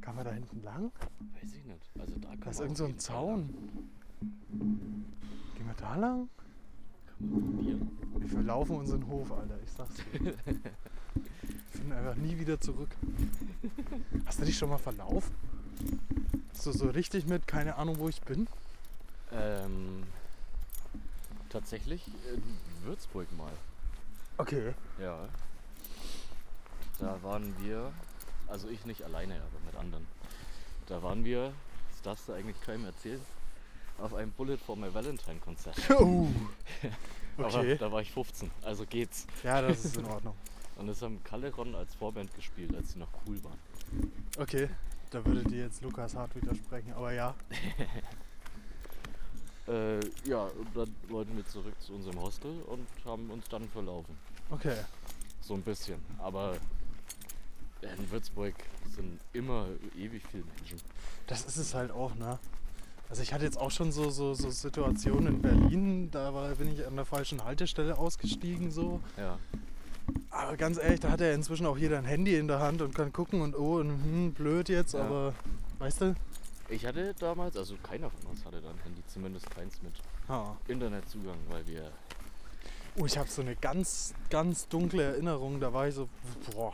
[0.00, 0.90] Kann man da hinten lang?
[1.34, 1.90] Weiß ich nicht.
[2.00, 3.40] Also da kann Da ist irgend so ein Zaun.
[3.40, 4.64] lang.
[5.54, 6.28] Gehen wir da lang?
[7.06, 7.90] Kann man probieren.
[8.20, 9.58] Wir verlaufen unseren Hof, Alter.
[9.62, 10.34] Ich sag's dir.
[11.14, 12.90] Wir finden einfach nie wieder zurück.
[14.24, 15.34] Hast du dich schon mal verlaufen?
[16.52, 18.46] So, so richtig mit, keine Ahnung, wo ich bin?
[19.32, 20.04] Ähm,
[21.50, 22.42] tatsächlich in
[22.84, 23.52] Würzburg mal.
[24.38, 24.74] Okay.
[25.00, 25.28] Ja.
[26.98, 27.92] Da waren wir,
[28.46, 30.06] also ich nicht alleine, aber mit anderen.
[30.86, 31.52] Da waren wir,
[31.92, 33.20] das darfst du eigentlich keinem erzählen,
[33.98, 35.76] auf einem Bullet for my Valentine Konzert.
[35.90, 36.28] Oh.
[37.36, 37.76] Aber Okay.
[37.76, 39.26] da war ich 15, also geht's.
[39.42, 40.36] Ja, das ist in Ordnung.
[40.76, 43.58] Und es haben Caleron als Vorband gespielt, als sie noch cool waren.
[44.38, 44.68] Okay.
[45.14, 47.34] Da würde dir jetzt Lukas hart widersprechen, aber ja.
[49.66, 54.14] Äh, ja, und dann wollten wir zurück zu unserem Hostel und haben uns dann verlaufen.
[54.50, 54.76] Okay.
[55.40, 55.98] So ein bisschen.
[56.18, 56.58] Aber
[57.80, 58.52] in Würzburg
[58.94, 60.78] sind immer ewig viele Menschen.
[61.26, 62.38] Das ist es halt auch, ne?
[63.08, 66.70] Also ich hatte jetzt auch schon so, so, so Situationen in Berlin, da war, bin
[66.70, 69.00] ich an der falschen Haltestelle ausgestiegen so.
[69.16, 69.38] Ja.
[70.30, 72.94] Aber ganz ehrlich, da hat ja inzwischen auch jeder ein Handy in der Hand und
[72.94, 75.00] kann gucken und oh, und, hm, blöd jetzt, Ja.
[75.04, 75.34] aber
[75.78, 76.14] weißt du?
[76.68, 79.92] Ich hatte damals, also keiner von uns hatte da ein Handy, zumindest keins mit
[80.28, 80.56] Ha.
[80.68, 81.90] Internetzugang, weil wir.
[82.96, 86.08] Oh, ich habe so eine ganz, ganz dunkle Erinnerung, da war ich so,
[86.52, 86.72] boah,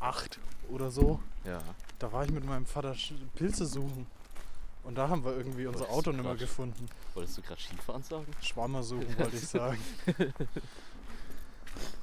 [0.00, 1.20] acht oder so.
[1.44, 1.62] Ja.
[1.98, 2.94] Da war ich mit meinem Vater
[3.34, 4.06] Pilze suchen.
[4.84, 6.88] Und da haben wir irgendwie unser Wolltest Auto nicht mehr gefunden.
[7.14, 8.26] Wolltest du gerade Skifahren sagen?
[8.40, 9.78] Schwammer suchen, wollte ich sagen.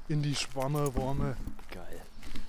[0.09, 1.37] In die Schwammerworme.
[1.69, 2.01] Geil.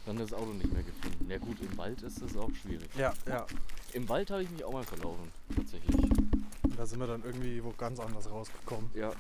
[0.07, 1.31] Dann das Auto nicht mehr gefunden.
[1.31, 2.89] Ja gut, im Wald ist das auch schwierig.
[2.97, 3.47] Ja, ja.
[3.93, 5.95] Im Wald habe ich mich auch mal verlaufen, tatsächlich.
[5.95, 8.91] Und da sind wir dann irgendwie wo ganz anders rausgekommen.
[8.95, 9.13] Ja.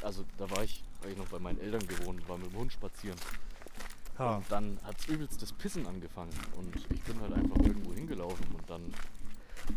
[0.00, 2.72] Also da war ich, war ich noch bei meinen Eltern gewohnt, war mit dem Hund
[2.72, 3.18] spazieren.
[4.18, 4.36] Ha.
[4.36, 6.32] Und dann hat übelst das Pissen angefangen.
[6.56, 8.94] Und ich bin halt einfach irgendwo hingelaufen und dann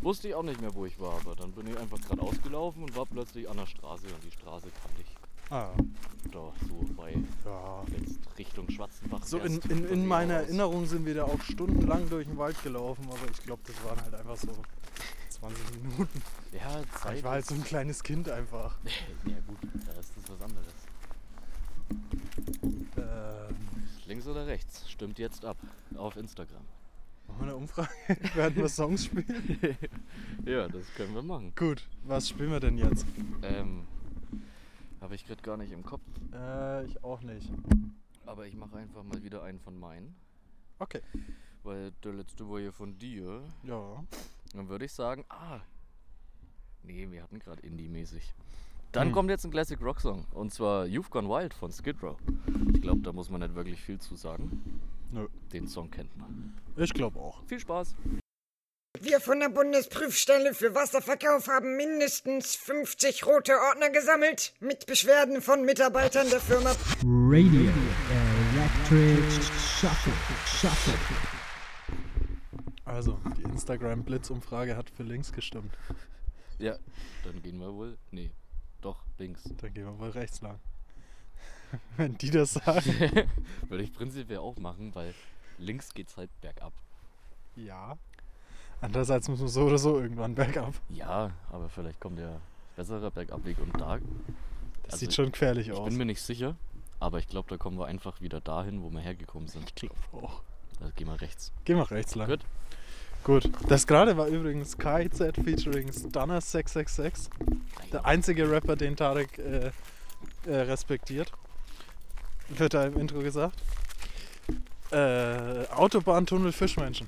[0.02, 1.20] wusste ich auch nicht mehr, wo ich war.
[1.20, 4.32] Aber dann bin ich einfach geradeaus gelaufen und war plötzlich an der Straße und die
[4.32, 5.21] Straße kannte ich.
[5.52, 5.70] Ah,
[6.32, 7.12] Da so bei,
[7.46, 7.84] ja.
[8.38, 10.44] Richtung Schwarzenbach So in, in, in meiner aus.
[10.44, 14.02] Erinnerung sind wir da auch stundenlang durch den Wald gelaufen, aber ich glaube, das waren
[14.02, 14.48] halt einfach so
[15.30, 16.22] 20 Minuten.
[16.54, 17.18] Ja, Zeit.
[17.18, 18.78] Ich war halt so ein kleines Kind einfach.
[19.26, 20.74] ja gut, da ist das was anderes.
[22.98, 23.56] Ähm,
[24.08, 24.90] Links oder rechts?
[24.90, 25.58] Stimmt jetzt ab.
[25.98, 26.64] Auf Instagram.
[27.28, 27.90] machen wir eine Umfrage?
[28.36, 29.26] Werden wir Songs spielen?
[30.46, 31.52] Ja, das können wir machen.
[31.56, 33.06] Gut, was spielen wir denn jetzt?
[33.44, 33.86] Ähm,
[35.02, 36.02] habe ich gerade gar nicht im Kopf.
[36.34, 37.52] Äh, ich auch nicht.
[38.26, 40.16] Aber ich mache einfach mal wieder einen von meinen.
[40.80, 41.02] Okay.
[41.64, 43.42] Weil der letzte war ja von dir.
[43.64, 44.04] Ja.
[44.54, 45.60] Dann würde ich sagen, ah.
[46.84, 48.34] Nee, wir hatten gerade Indie-mäßig.
[48.92, 49.14] Dann Hm.
[49.14, 50.26] kommt jetzt ein Classic Rock Song.
[50.32, 52.18] Und zwar You've Gone Wild von Skid Row.
[52.74, 54.62] Ich glaube, da muss man nicht wirklich viel zu sagen.
[55.12, 55.28] Nö.
[55.54, 56.54] Den Song kennt man.
[56.78, 57.44] Ich glaube auch.
[57.46, 57.96] Viel Spaß.
[59.04, 65.66] Wir von der Bundesprüfstelle für Wasserverkauf haben mindestens 50 rote Ordner gesammelt mit Beschwerden von
[65.66, 66.76] Mitarbeitern der Firma.
[67.04, 67.72] Radio
[68.54, 69.24] Electric
[69.58, 70.14] Shuffle.
[70.46, 70.94] Shuffle.
[72.86, 75.76] Also, die Instagram-Blitzumfrage hat für links gestimmt.
[76.60, 76.78] Ja,
[77.24, 77.98] dann gehen wir wohl.
[78.12, 78.30] Nee,
[78.82, 79.42] doch, links.
[79.58, 80.60] Dann gehen wir wohl rechts lang.
[81.98, 83.28] Wenn die das sagen.
[83.68, 85.16] Würde ich prinzipiell auch machen, weil
[85.58, 86.74] links geht's halt bergab.
[87.56, 87.98] Ja.
[88.82, 90.74] Andererseits muss man so oder so irgendwann bergab.
[90.90, 92.42] Ja, aber vielleicht kommt der
[92.76, 93.98] bessere Bergabweg und da.
[94.84, 95.88] Das Also, sieht schon gefährlich Ich aus.
[95.88, 96.56] bin mir nicht sicher,
[97.00, 99.66] aber ich glaube, da kommen wir einfach wieder dahin, wo wir hergekommen sind.
[99.70, 100.42] ich glaube auch.
[100.80, 101.52] Also gehen wir rechts.
[101.66, 102.28] Gehen wir rechts lang.
[102.30, 102.40] Gut.
[103.24, 103.52] Gut.
[103.70, 107.30] Das gerade war übrigens KIZ featuring Stunner 666.
[107.94, 109.72] Der einzige Rapper, den Tarek äh,
[110.48, 111.32] äh, respektiert.
[112.50, 113.62] Wird da im Intro gesagt.
[114.92, 117.08] Äh, Autobahntunnel Fischmenschen.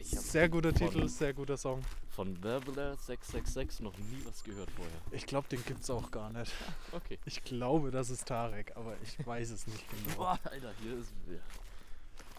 [0.00, 1.82] Sehr guter von- Titel, sehr guter Song.
[2.10, 4.92] Von Werbeler 666 noch nie was gehört vorher.
[5.12, 6.52] Ich glaube, den gibt's auch gar nicht.
[6.92, 7.18] Okay.
[7.24, 10.16] Ich glaube, das ist Tarek, aber ich weiß es nicht genau.
[10.16, 11.08] Boah, Alter, hier ist.
[11.28, 11.38] ja.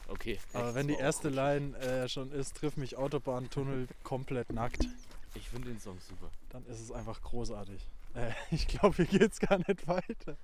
[0.09, 0.39] Okay.
[0.53, 1.35] Aber wenn die erste gut.
[1.37, 4.85] Line äh, schon ist, triff mich Autobahntunnel komplett nackt,
[5.33, 6.29] Ich finde den Song super.
[6.49, 7.81] dann ist es einfach großartig.
[8.13, 10.37] Äh, ich glaube, hier geht's gar nicht weiter.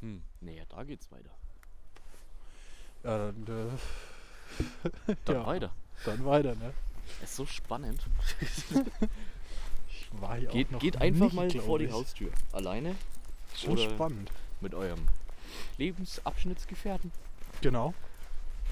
[0.00, 1.30] Hm, nee, ja, da geht's weiter.
[3.02, 3.70] Ja, dann, äh,
[5.24, 5.70] Dann ja, weiter.
[6.04, 6.72] dann weiter, ne?
[7.22, 8.00] Es ist so spannend.
[9.90, 11.92] Ich war hier Geht, auch noch geht einfach nicht, mal vor die ich.
[11.92, 12.30] Haustür.
[12.52, 12.94] Alleine
[13.66, 14.30] oder- spannend.
[14.62, 15.06] mit eurem
[15.76, 17.12] Lebensabschnittsgefährten.
[17.60, 17.92] Genau.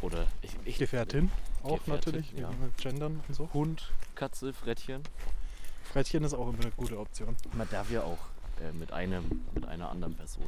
[0.02, 1.30] Oder ich, ich, Gefährtin
[1.62, 2.50] auch Gefährtin, natürlich, ja.
[2.82, 3.48] Gendern und so.
[3.52, 5.02] Hund, Katze, Frettchen.
[5.92, 7.36] Frettchen ist auch immer eine gute Option.
[7.54, 8.18] Man darf ja auch
[8.62, 10.44] äh, mit einem, mit einer anderen Person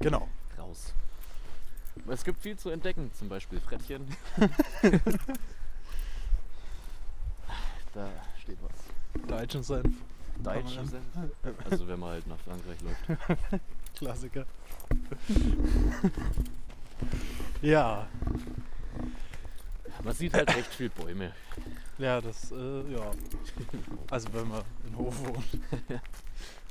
[0.00, 0.28] Genau.
[0.58, 0.92] raus.
[2.08, 4.06] Es gibt viel zu entdecken, zum Beispiel Frettchen.
[7.94, 8.08] da
[8.40, 9.26] steht was.
[9.26, 9.94] Deutschen Senf.
[10.42, 11.04] Deutsch man- Senf.
[11.70, 13.00] Also wenn man halt nach Frankreich läuft.
[13.96, 14.46] Klassiker.
[17.62, 18.06] ja,
[20.02, 21.32] Man sieht halt recht viel Bäume.
[21.98, 23.10] ja, das, äh, ja.
[24.10, 25.44] Also wenn man in Hof wohnt,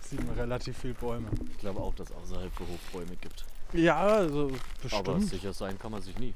[0.02, 1.30] sieht man relativ viel Bäume.
[1.52, 3.46] Ich glaube auch, dass außerhalb von Hof Bäume gibt.
[3.74, 4.52] Ja, also
[4.92, 5.30] Aber bestimmt.
[5.30, 6.34] sicher sein kann man sich nie.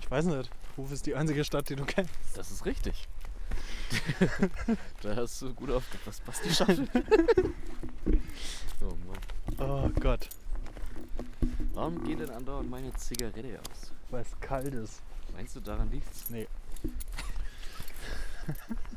[0.00, 0.50] Ich weiß nicht.
[0.76, 2.12] Hof ist die einzige Stadt, die du kennst.
[2.34, 3.08] Das ist richtig.
[5.02, 6.88] da hast du gut aufgepasst, Basti Schaffel.
[8.82, 9.18] oh Mann.
[9.58, 10.28] Oh Gott,
[11.72, 13.92] Warum geht denn andauernd meine Zigarette aus?
[14.10, 15.02] weil es kalt ist.
[15.34, 16.30] Meinst du, daran liegt's?
[16.30, 16.48] Nee.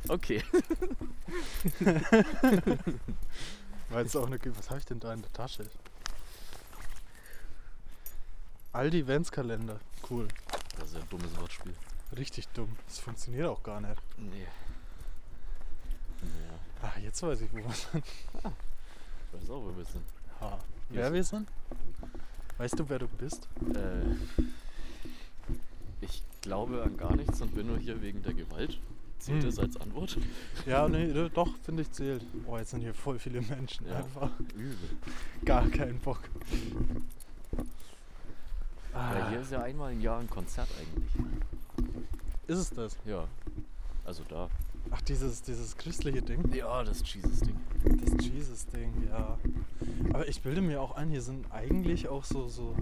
[0.08, 0.44] Okay.
[3.90, 4.40] Weil es auch eine.
[4.58, 5.66] Was habe ich denn da in der Tasche?
[8.74, 9.80] Aldi Ventskalender.
[10.10, 10.28] Cool.
[10.78, 11.74] Das ist ja ein dummes Wortspiel.
[12.18, 12.70] Richtig dumm.
[12.88, 13.96] Das funktioniert auch gar nicht.
[14.18, 14.46] Nee.
[16.22, 18.06] Ja, Ah, jetzt weiß ich, wo wir sind.
[18.06, 20.04] ich weiß auch, wo wir sind.
[20.42, 20.58] Ha.
[20.90, 21.48] Wer wir sind?
[22.58, 23.48] Weißt du, wer du bist?
[23.76, 24.16] Äh,
[26.02, 28.80] ich glaube an gar nichts und bin nur hier wegen der Gewalt.
[29.20, 29.50] Zählt Hm.
[29.50, 30.18] das als Antwort?
[30.66, 32.24] Ja, nee, doch, finde ich zählt.
[32.48, 33.86] Oh, jetzt sind hier voll viele Menschen.
[33.88, 33.98] Ja.
[33.98, 34.78] Einfach Übel.
[35.44, 36.22] gar keinen Bock.
[38.94, 41.10] Ah, Ja, hier ist ja einmal im Jahr ein Konzert eigentlich.
[42.48, 42.98] ist es das?
[43.06, 43.28] Ja.
[44.06, 44.50] Also da.
[44.92, 46.52] Ach, dieses, dieses christliche Ding.
[46.54, 47.56] Ja, das Jesus-Ding.
[48.04, 49.38] Das Jesus-Ding, ja.
[50.14, 52.76] Aber ich bilde mir auch ein, hier sind eigentlich auch so, so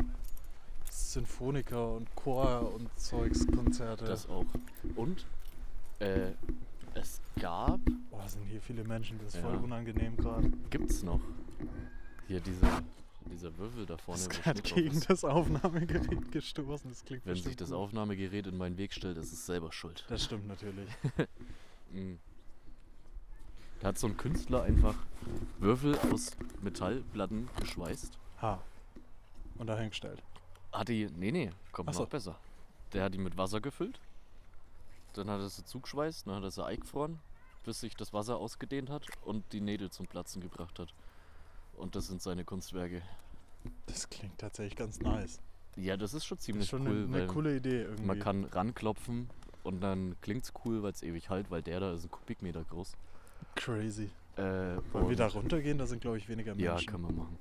[0.90, 4.06] Sinfoniker und Chor und Zeugskonzerte.
[4.06, 4.46] Das auch.
[4.96, 5.26] Und
[6.00, 6.32] äh,
[6.94, 7.80] es gab,
[8.12, 9.60] Oh, sind hier viele Menschen, das ist voll Ja.
[9.60, 10.50] unangenehm gerade.
[10.70, 11.20] gibt's noch
[12.28, 12.66] hier diese,
[13.30, 16.90] dieser Würfel da vorne, ist gerade gegen das Aufnahmegerät gestoßen.
[16.90, 17.78] Das klingt Wenn sich das gut.
[17.78, 20.06] Aufnahmegerät in meinen Weg stellt, ist es selber schuld.
[20.08, 20.90] Das stimmt natürlich.
[21.90, 22.20] Mhm.
[23.80, 24.96] Da hat so ein Künstler einfach
[25.60, 28.18] Würfel aus Metallplatten geschweißt.
[28.42, 28.62] Ha.
[29.58, 30.22] Und da hingestellt.
[30.74, 31.08] Hat die.
[31.16, 32.02] Nee, nee, kommt so.
[32.02, 32.38] noch besser.
[32.94, 34.00] Der hat die mit Wasser gefüllt.
[35.14, 37.20] Dann hat er sie zugeschweißt, dann hat er sie eingefroren,
[37.64, 40.94] bis sich das Wasser ausgedehnt hat und die Nägel zum Platzen gebracht hat.
[41.78, 43.02] Und das sind seine Kunstwerke.
[43.86, 45.40] Das klingt tatsächlich ganz nice.
[45.76, 48.04] Ja, das ist schon Das ziemlich ist schon cool, eine, eine coole Idee irgendwie.
[48.06, 49.30] man kann ranklopfen
[49.64, 52.94] und dann klingt's cool, weil es ewig halt, weil der da ist ein Kubikmeter groß.
[53.56, 54.10] Crazy.
[54.38, 55.78] Äh, Wollen wir und- da runtergehen?
[55.80, 56.92] Da sind, glaube ich, weniger Ja, Menschen.
[56.92, 57.38] kann man machen.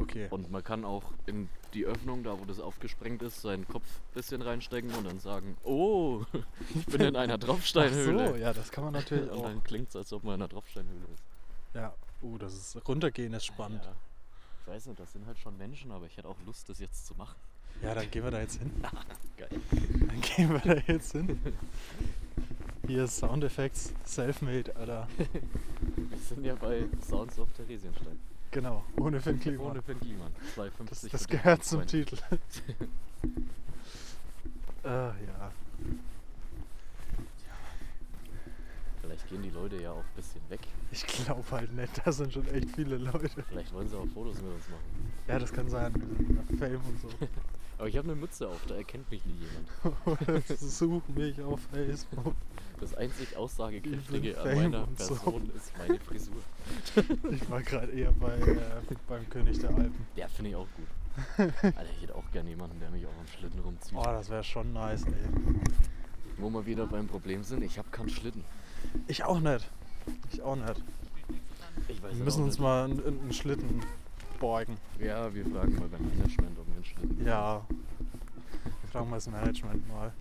[0.00, 0.26] Okay.
[0.30, 4.14] Und man kann auch in die Öffnung, da wo das aufgesprengt ist, seinen Kopf ein
[4.14, 6.22] bisschen reinstecken und dann sagen, oh,
[6.74, 8.30] ich bin in einer Ach Tropfsteinhöhle.
[8.30, 9.42] so, ja, das kann man natürlich und auch.
[9.44, 11.22] dann klingt es, als ob man in einer Tropfsteinhöhle ist.
[11.74, 11.94] Ja.
[12.22, 13.84] Uh, das ist runtergehen ist spannend.
[13.84, 13.92] Ja.
[14.62, 17.06] Ich weiß nicht, das sind halt schon Menschen, aber ich hätte auch Lust, das jetzt
[17.06, 17.36] zu machen.
[17.82, 18.70] Ja, dann gehen wir da jetzt hin.
[19.36, 19.48] Geil.
[19.70, 21.40] Dann gehen wir da jetzt hin.
[22.86, 25.08] Hier ist Soundeffects, Selfmade, Alter.
[25.96, 28.18] Wir sind ja bei Sounds of Theresienstein.
[28.50, 29.66] Genau, ohne Finn Kliman.
[29.70, 30.32] Ohne Finn Kliman.
[30.56, 31.86] Das, 2,50 das die gehört zum.
[31.86, 32.18] Titel.
[34.82, 35.52] Ah, ja.
[39.10, 40.60] Vielleicht gehen die Leute ja auch ein bisschen weg.
[40.92, 43.42] Ich glaube halt nicht, da sind schon echt viele Leute.
[43.48, 45.12] Vielleicht wollen sie auch Fotos mit uns machen.
[45.26, 45.92] Ja, das kann sein.
[46.56, 47.08] Fame und so.
[47.78, 50.46] Aber ich habe eine Mütze auf, da erkennt mich nie jemand.
[50.60, 52.36] Such mich auf Facebook.
[52.78, 55.14] Das einzig Aussagekräftige an meiner und so.
[55.14, 56.42] Person ist meine Frisur.
[57.32, 60.06] Ich war gerade eher bei, äh, beim König der Alpen.
[60.16, 60.86] Der finde ich auch gut.
[61.36, 63.92] Alter, ich hätte auch gerne jemanden, der mich auch am Schlitten rumzieht.
[63.96, 65.12] Oh, das wäre schon nice, ey.
[66.38, 68.44] Wo wir wieder beim Problem sind, ich habe keinen Schlitten.
[69.06, 69.68] Ich auch nicht.
[70.32, 70.82] Ich auch nicht.
[71.88, 72.62] Ich weiß Wir auch müssen uns nicht.
[72.62, 73.82] mal einen, einen Schlitten
[74.38, 74.76] borgen.
[74.98, 77.64] Ja, wir fragen mal beim Management, ob wir einen Schlitten Ja.
[78.92, 80.12] Fragen wir das Management mal.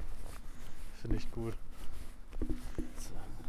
[1.02, 1.54] Finde ich gut.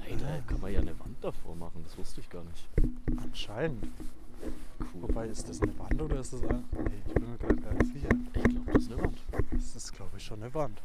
[0.01, 2.69] Hey, da kann man ja eine Wand davor machen, das wusste ich gar nicht.
[3.23, 3.85] Anscheinend.
[4.81, 5.03] Cool.
[5.03, 6.65] Wobei, ist das eine Wand oder ist das ein.
[6.73, 8.09] Nee, ich bin mir gerade gar nicht sicher.
[8.35, 9.19] Ich glaube, das ist eine Wand.
[9.53, 10.81] Das ist, glaube ich, schon eine Wand.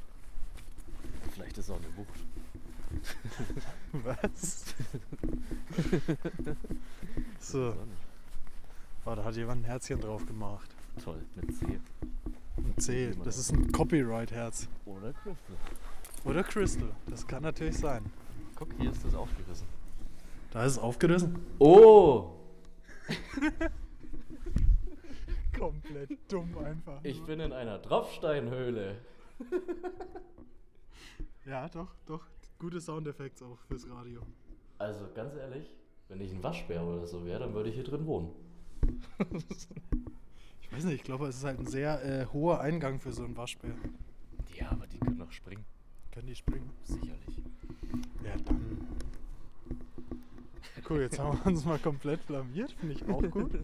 [1.31, 2.19] Vielleicht ist es auch eine Wucht.
[3.91, 4.75] Was?
[7.39, 7.75] so,
[9.05, 10.69] oh, da hat jemand ein Herzchen drauf gemacht.
[11.03, 11.65] Toll, mit C.
[12.57, 13.15] Ein C.
[13.23, 14.67] Das ist ein Copyright-Herz.
[14.85, 15.55] Oder Crystal.
[16.23, 16.89] Oder Crystal.
[17.07, 18.05] Das kann natürlich sein.
[18.55, 19.67] Guck, hier ist das aufgerissen.
[20.51, 21.35] Da ist es aufgerissen.
[21.59, 22.31] Oh!
[25.57, 26.99] Komplett dumm einfach.
[27.03, 28.97] Ich bin in einer Tropfsteinhöhle.
[31.45, 32.25] Ja, doch, doch.
[32.65, 34.23] Gute Soundeffekte auch fürs Radio.
[34.79, 35.69] Also ganz ehrlich,
[36.07, 38.31] wenn ich ein Waschbär oder so wäre, dann würde ich hier drin wohnen.
[40.61, 43.23] Ich weiß nicht, ich glaube, es ist halt ein sehr äh, hoher Eingang für so
[43.23, 43.75] einen Waschbär.
[44.55, 45.63] Ja, aber die können noch springen.
[46.11, 46.71] Können die springen?
[46.83, 47.43] Sicherlich.
[48.23, 48.87] Ja, dann.
[50.89, 52.71] Cool, jetzt haben wir uns mal komplett blamiert.
[52.71, 53.51] Finde ich auch gut.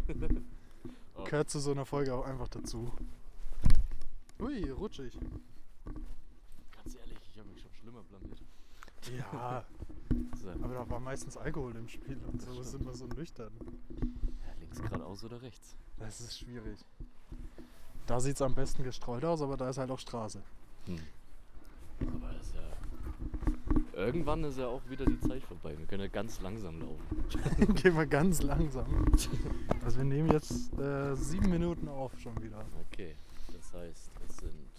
[1.16, 1.24] Oh.
[1.26, 2.94] Gehört zu so einer Folge auch einfach dazu.
[4.40, 5.20] Ui, rutschig.
[6.72, 8.42] Ganz ehrlich, ich habe mich schon schlimmer blamiert.
[10.44, 13.52] Ja, aber da war meistens Alkohol im Spiel und so sind wir so nüchtern.
[14.00, 15.76] ja, links geradeaus oder rechts?
[16.00, 16.80] Das ist schwierig.
[18.08, 20.42] Da sieht es am besten gestreut aus, aber da ist halt auch Straße.
[20.86, 21.00] Hm.
[22.08, 22.62] Aber das ist ja.
[23.94, 25.78] Irgendwann ist ja auch wieder die Zeit vorbei.
[25.78, 27.76] Wir können ja ganz langsam laufen.
[27.76, 29.06] Gehen wir ganz langsam.
[29.84, 32.66] Also wir nehmen jetzt äh, sieben Minuten auf schon wieder.
[32.90, 33.16] Okay,
[33.54, 34.71] das heißt, es sind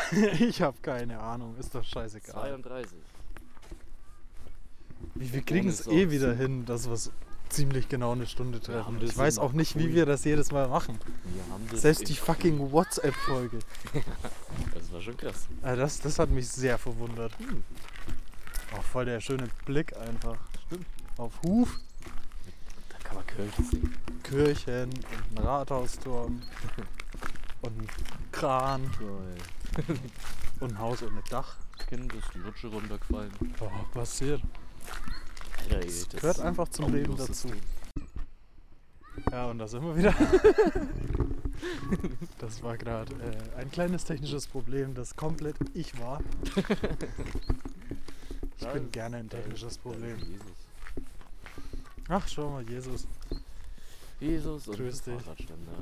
[0.38, 2.32] ich habe keine Ahnung, ist doch scheißegal.
[2.32, 2.98] 32.
[5.14, 7.10] Wie, wir kriegen es eh wieder hin, dass wir es
[7.48, 8.98] ziemlich genau eine Stunde treffen.
[9.02, 10.98] Ich weiß auch nicht, wie wir das jedes Mal machen.
[11.74, 13.58] Selbst die fucking WhatsApp-Folge.
[14.74, 15.48] Das war schon krass.
[15.62, 17.32] Äh, das, das hat mich sehr verwundert.
[18.76, 20.36] Auch voll der schöne Blick einfach.
[20.66, 20.86] Stimmt.
[21.16, 21.78] Auf Huf,
[22.90, 23.94] Da kann man Kirche sehen.
[24.22, 26.42] Kirchen und ein Rathausturm
[27.62, 27.88] und ein
[28.30, 29.86] Kran Geil.
[30.60, 31.56] und ein Haus ohne Dach.
[31.88, 33.32] Kind ist die Rutsche runtergefallen.
[33.60, 34.42] Oh, passiert.
[35.58, 37.50] Alter, ey, Das das gehört einfach zum Leben dazu.
[39.30, 40.14] Ja, und da sind wir wieder.
[42.38, 46.20] Das war gerade äh, ein kleines technisches Problem, das komplett ich war.
[48.58, 50.16] Ich bin gerne ein technisches Problem.
[52.08, 53.08] Ach, schau mal, Jesus.
[54.20, 55.20] Jesus und Grüß dich.
[55.20, 55.72] Fahrradständer.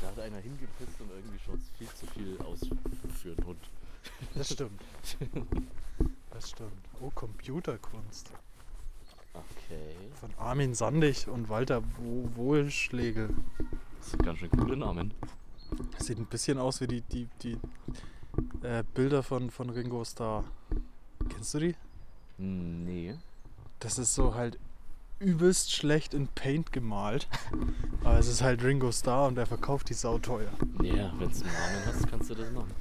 [0.00, 2.60] Da hat einer hingepisst und irgendwie schaut viel zu viel aus
[3.22, 3.58] für einen Hund.
[4.34, 4.80] Das stimmt.
[6.30, 6.72] Das stimmt.
[7.00, 8.32] Oh, Computerkunst.
[9.34, 9.94] Okay.
[10.14, 13.28] Von Armin Sandig und Walter Wo Wohlschlegel.
[13.98, 15.12] Das sind ganz schön coole Namen.
[15.98, 17.58] Sieht ein bisschen aus wie die, die, die
[18.62, 20.44] äh, Bilder von, von Ringo Starr.
[21.28, 21.76] Kennst du die?
[22.38, 23.14] Hm, Nee.
[23.78, 24.58] Das ist so halt
[25.20, 27.28] übelst schlecht in Paint gemalt.
[28.04, 30.50] Aber es ist halt Ringo Starr und der verkauft die Sau teuer.
[30.82, 32.72] Ja, wenn du einen Namen hast, kannst du das machen.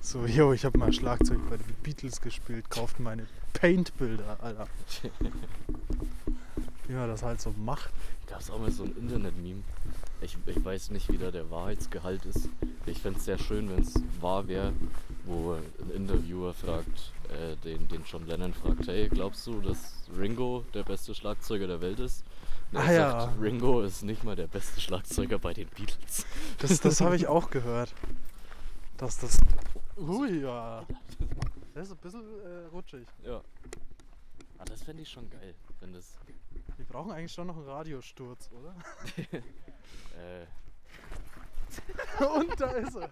[0.00, 4.66] So, yo, ich habe mal Schlagzeug bei den Beatles gespielt, kauft meine Paint-Bilder, Alter.
[6.88, 7.90] Wie man das halt so macht.
[8.26, 9.62] Gab es auch mal so ein Internet-Meme.
[10.22, 12.48] Ich, ich weiß nicht, wie da der Wahrheitsgehalt ist.
[12.90, 14.72] Ich fände es sehr schön, wenn es wahr wäre,
[15.24, 20.64] wo ein Interviewer fragt, äh, den, den John Lennon fragt, hey, glaubst du, dass Ringo
[20.74, 22.24] der beste Schlagzeuger der Welt ist?
[22.72, 23.20] Und er Ah, ja.
[23.20, 26.26] sagt, Ringo ist nicht mal der beste Schlagzeuger bei den Beatles.
[26.58, 27.94] Das, das habe ich auch gehört.
[28.96, 29.38] Dass das.
[29.96, 30.84] Ui, ja.
[31.74, 33.06] Das ist ein bisschen äh, rutschig.
[33.24, 33.40] Ja.
[34.58, 36.16] Ah, das fände ich schon geil, wenn das.
[36.76, 38.74] Wir brauchen eigentlich schon noch einen Radiosturz, oder?
[40.18, 40.46] Äh,
[42.18, 43.10] Und da ist er.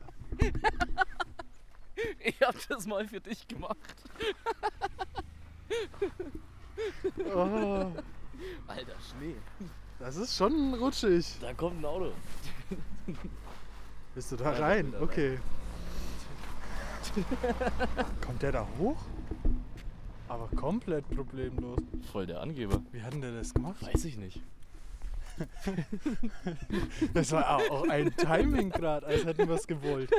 [2.20, 3.76] ich hab das mal für dich gemacht.
[7.34, 7.90] Oh,
[8.66, 9.34] Alter, Schnee.
[9.98, 11.36] das ist schon rutschig.
[11.40, 12.12] Da kommt ein Auto.
[14.14, 14.92] Bist du da Ja, da rein?
[14.92, 15.38] er Okay.
[18.26, 18.96] Kommt der da hoch?
[20.28, 21.78] Aber komplett problemlos.
[22.12, 22.82] Voll der Angeber.
[22.92, 23.80] Wie hat denn der das gemacht?
[23.80, 24.42] Weiß ich nicht.
[27.14, 30.10] Das war auch ein Timing gerade, als hätten wir es gewollt.
[30.12, 30.16] Äh,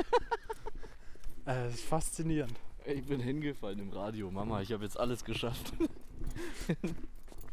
[1.44, 2.54] Das ist faszinierend.
[2.84, 4.30] Ich bin hingefallen im Radio.
[4.30, 5.72] Mama, ich habe jetzt alles geschafft.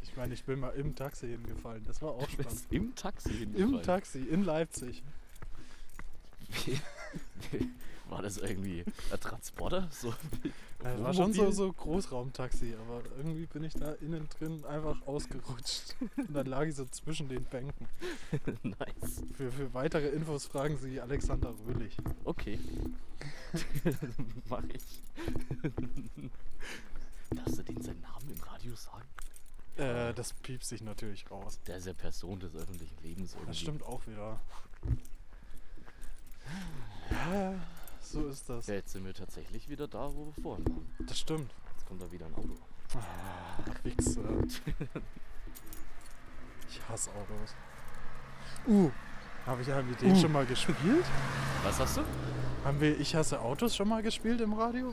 [0.02, 1.84] Ich meine, ich bin mal im Taxi hingefallen.
[1.86, 2.62] Das war auch spannend.
[2.70, 3.74] im Taxi hingefallen.
[3.74, 5.02] Im Taxi in Leipzig.
[8.08, 9.88] War das irgendwie ein Transporter?
[9.90, 10.14] So,
[10.78, 15.96] Das war schon so, so Großraumtaxi, aber irgendwie bin ich da innen drin einfach ausgerutscht.
[16.16, 17.88] Und dann lag ich so zwischen den Bänken.
[18.62, 19.22] nice.
[19.36, 21.96] Für, für weitere Infos fragen Sie Alexander Röhlich.
[22.24, 22.60] Okay.
[24.48, 25.02] Mach ich.
[27.30, 29.06] Darfst du den seinen Namen im Radio sagen?
[29.78, 31.58] Äh, das piepst sich natürlich raus.
[31.66, 33.48] Der ist ja Person des öffentlichen Lebens irgendwie.
[33.48, 34.40] Das stimmt auch wieder.
[37.08, 37.54] Ja,
[38.12, 38.66] so ist das.
[38.66, 40.86] Ja, jetzt sind wir tatsächlich wieder da, wo wir vorhin waren.
[41.06, 41.52] Das stimmt.
[41.74, 42.56] Jetzt kommt da wieder ein Auto.
[42.94, 44.22] Ah, Wichser.
[46.68, 47.54] Ich hasse Autos.
[48.66, 48.90] Uh,
[49.46, 50.20] habe ich haben wir den Uh.
[50.20, 51.04] schon mal gespielt?
[51.62, 52.02] Was hast du?
[52.64, 54.92] Haben wir Ich hasse Autos schon mal gespielt im Radio?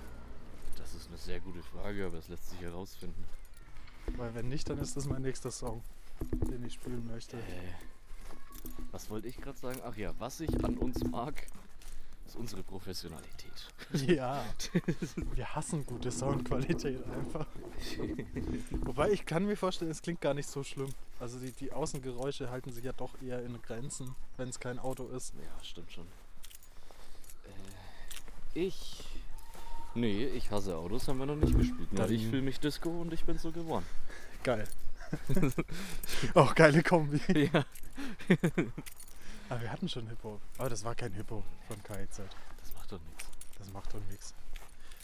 [0.77, 3.25] Das ist eine sehr gute Frage, aber es lässt sich herausfinden.
[4.17, 5.81] Weil wenn nicht, dann ist das mein nächster Song,
[6.21, 7.37] den ich spielen möchte.
[7.37, 7.41] Äh,
[8.91, 9.79] was wollte ich gerade sagen?
[9.83, 11.47] Ach ja, was ich an uns mag,
[12.33, 13.51] ist unsere Professionalität.
[14.07, 14.43] Ja,
[15.35, 17.45] wir hassen gute Soundqualität einfach.
[18.85, 20.89] Wobei ich kann mir vorstellen, es klingt gar nicht so schlimm.
[21.19, 25.07] Also die, die Außengeräusche halten sich ja doch eher in Grenzen, wenn es kein Auto
[25.09, 25.33] ist.
[25.35, 26.07] Ja, stimmt schon.
[28.55, 29.03] Äh, ich.
[29.95, 31.93] Nee, ich hasse Autos, haben wir noch nicht gespielt.
[31.93, 33.85] Nur ich fühle mich Disco und ich bin so geworden.
[34.43, 34.67] Geil.
[36.33, 37.21] Auch geile Kombi.
[37.53, 37.63] ja.
[39.53, 40.39] Aber wir hatten schon Hippo.
[40.57, 42.17] Aber das war kein Hippo von KIZ.
[42.59, 43.29] Das macht doch nichts.
[43.59, 44.33] Das macht doch nichts.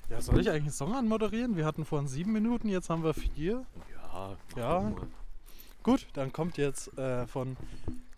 [0.10, 1.56] Ja, soll ich eigentlich einen Song anmoderieren?
[1.56, 3.64] Wir hatten vorhin sieben Minuten, jetzt haben wir vier.
[3.94, 4.92] Ja, Ja.
[5.84, 7.56] Gut, dann kommt jetzt äh, von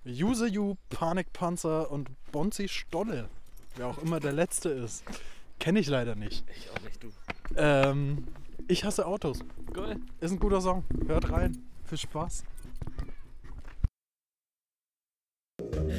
[0.06, 3.30] Use You, Panikpanzer und Bonzi Stolle.
[3.76, 5.04] Wer auch immer der letzte ist.
[5.60, 6.44] Kenne ich leider nicht.
[6.56, 7.12] Ich auch nicht, du.
[7.56, 8.28] Ähm,
[8.68, 9.40] ich hasse Autos.
[9.74, 10.00] Geil.
[10.22, 10.84] Ist ein guter Song.
[11.08, 11.64] Hört rein.
[11.86, 12.44] Viel Spaß.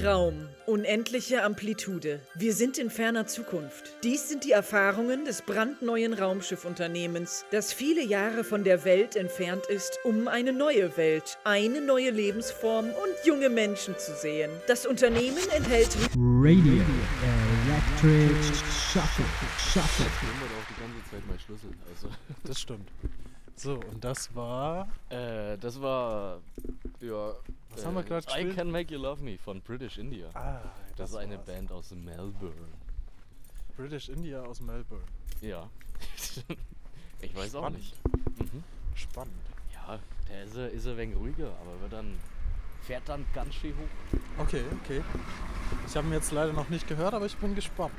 [0.05, 2.19] Raum, unendliche Amplitude.
[2.35, 3.95] Wir sind in ferner Zukunft.
[4.03, 10.01] Dies sind die Erfahrungen des brandneuen Raumschiffunternehmens, das viele Jahre von der Welt entfernt ist,
[10.03, 14.51] um eine neue Welt, eine neue Lebensform und junge Menschen zu sehen.
[14.67, 16.83] Das Unternehmen enthält Radio
[18.03, 18.35] Electric
[18.93, 19.25] Shuffle.
[19.57, 20.07] Shuffle.
[20.07, 21.71] Ich da auch die ganze Zeit mein Schlüssel.
[21.95, 22.09] Also,
[22.45, 22.89] Das stimmt.
[23.57, 24.89] So, und das war.
[25.09, 26.41] Äh, das war.
[27.01, 27.35] Ja.
[27.71, 28.57] Was haben wir grad I gespielt?
[28.57, 30.29] Can Make You Love Me von British India.
[30.35, 30.61] Ah,
[30.97, 31.47] das ist eine war's.
[31.47, 32.73] Band aus Melbourne.
[33.77, 35.05] British India aus Melbourne.
[35.41, 35.69] Ja.
[37.21, 37.79] ich weiß auch Spannend.
[37.79, 37.95] nicht.
[38.39, 38.65] Mhm.
[38.95, 39.35] Spannend.
[39.73, 39.99] Ja,
[40.29, 42.19] der ist, ist ein wenig ruhiger, aber wird dann.
[42.83, 44.19] fährt dann ganz schön hoch.
[44.39, 45.03] Okay, okay.
[45.87, 47.95] Ich habe ihn jetzt leider noch nicht gehört, aber ich bin gespannt.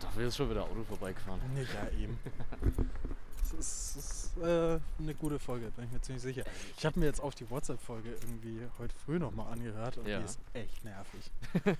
[0.00, 1.40] Dafür ist schon wieder Auto vorbeigefahren.
[1.54, 2.18] Nee, ja, eben.
[3.58, 6.44] Ist, ist äh, eine gute Folge, bin ich mir ziemlich sicher.
[6.76, 10.18] Ich habe mir jetzt auch die WhatsApp-Folge irgendwie heute früh nochmal angehört und Ja.
[10.18, 11.30] die ist echt nervig.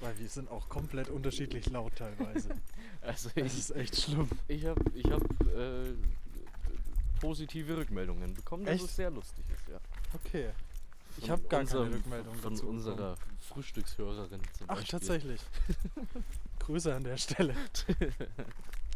[0.00, 2.50] Weil wir sind auch komplett unterschiedlich laut teilweise.
[3.02, 4.28] Also Das ich, ist echt schlimm.
[4.48, 5.22] ich habe ich hab,
[5.56, 5.94] äh,
[7.20, 8.84] positive Rückmeldungen bekommen, dass Echt?
[8.84, 9.78] es sehr lustig ist, ja.
[10.14, 10.50] Okay.
[11.18, 13.38] Ich Von habe gar keine unserem- Rückmeldung Von dazu unserer bekommen.
[13.40, 14.90] Frühstückshörerin zum Ach, Beispiel.
[14.90, 15.40] tatsächlich.
[16.58, 17.54] Grüße an der Stelle.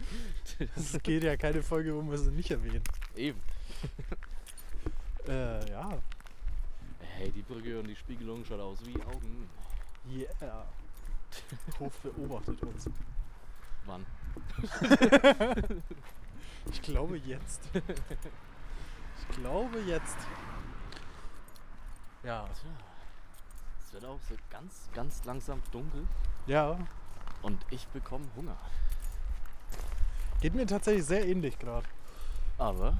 [0.77, 2.83] Es geht ja keine Folge, wo wir sie nicht erwähnen.
[3.17, 3.41] Eben.
[5.29, 5.99] Äh, ja.
[6.99, 9.49] Hey, die Brücke und die Spiegelung schaut aus wie Augen.
[10.11, 10.65] Yeah.
[11.79, 12.89] Hof beobachtet uns.
[13.85, 14.07] Wann?
[16.73, 17.61] Ich glaube jetzt.
[17.75, 20.17] Ich glaube jetzt.
[22.23, 22.49] Ja.
[23.85, 26.07] Es wird auch so ganz, ganz langsam dunkel
[26.47, 26.79] Ja.
[27.43, 28.57] und ich bekomme Hunger.
[30.41, 31.87] Geht mir tatsächlich sehr ähnlich gerade.
[32.59, 32.97] Aber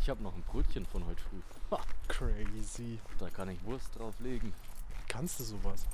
[0.00, 1.40] ich habe noch ein Brötchen von heute früh.
[1.70, 2.98] Ha, Crazy.
[3.18, 4.52] da kann ich Wurst drauflegen.
[5.08, 5.86] Kannst du sowas?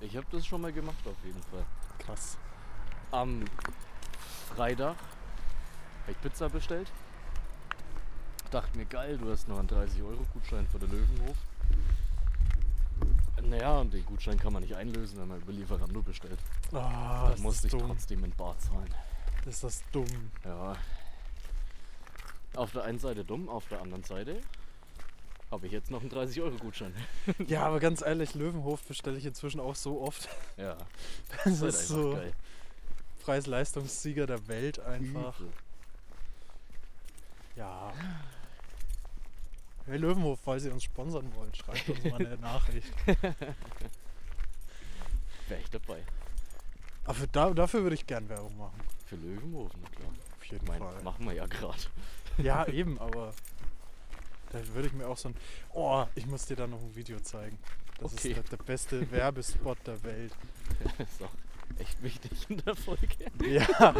[0.00, 1.64] Ich habe das schon mal gemacht auf jeden Fall.
[1.98, 2.36] Krass.
[3.10, 3.44] Am
[4.54, 4.96] Freitag
[6.02, 6.90] habe ich Pizza bestellt.
[8.50, 11.36] Dachte mir, geil, du hast noch einen 30-Euro-Gutschein für den Löwenhof.
[13.42, 16.38] Naja, und den Gutschein kann man nicht einlösen, wenn man über Lieferando bestellt.
[16.70, 17.82] Dann das musste ich dumm.
[17.86, 18.92] trotzdem in Bar zahlen.
[19.46, 20.30] Ist das dumm.
[20.44, 20.76] Ja.
[22.54, 24.40] Auf der einen Seite dumm, auf der anderen Seite
[25.50, 26.92] habe ich jetzt noch einen 30-Euro-Gutschein.
[27.46, 30.28] Ja, aber ganz ehrlich, Löwenhof bestelle ich inzwischen auch so oft.
[30.56, 30.76] Ja,
[31.44, 32.32] Das halt ist einfach so geil.
[33.24, 35.38] Preis-Leistungssieger der Welt einfach.
[35.38, 35.52] Übel.
[37.56, 37.92] Ja.
[39.86, 42.92] Hey Löwenhof, falls ihr uns sponsern wollt, schreibt uns mal eine Nachricht.
[45.46, 46.02] Wäre ich dabei.
[47.06, 48.80] Aber da, dafür würde ich gern Werbung machen.
[49.06, 50.08] Für Löwenhof, na klar.
[50.38, 51.02] Auf jeden Mein, Fall.
[51.02, 51.78] machen wir ja gerade.
[52.38, 53.32] Ja, eben, aber
[54.52, 55.36] da würde ich mir auch so ein.
[55.72, 57.58] Oh, ich muss dir da noch ein Video zeigen.
[58.00, 58.28] Das Okay.
[58.32, 60.32] ist der, der beste Werbespot der Welt.
[60.98, 61.30] ist auch
[61.78, 63.08] echt wichtig in der Folge.
[63.48, 63.92] Ja,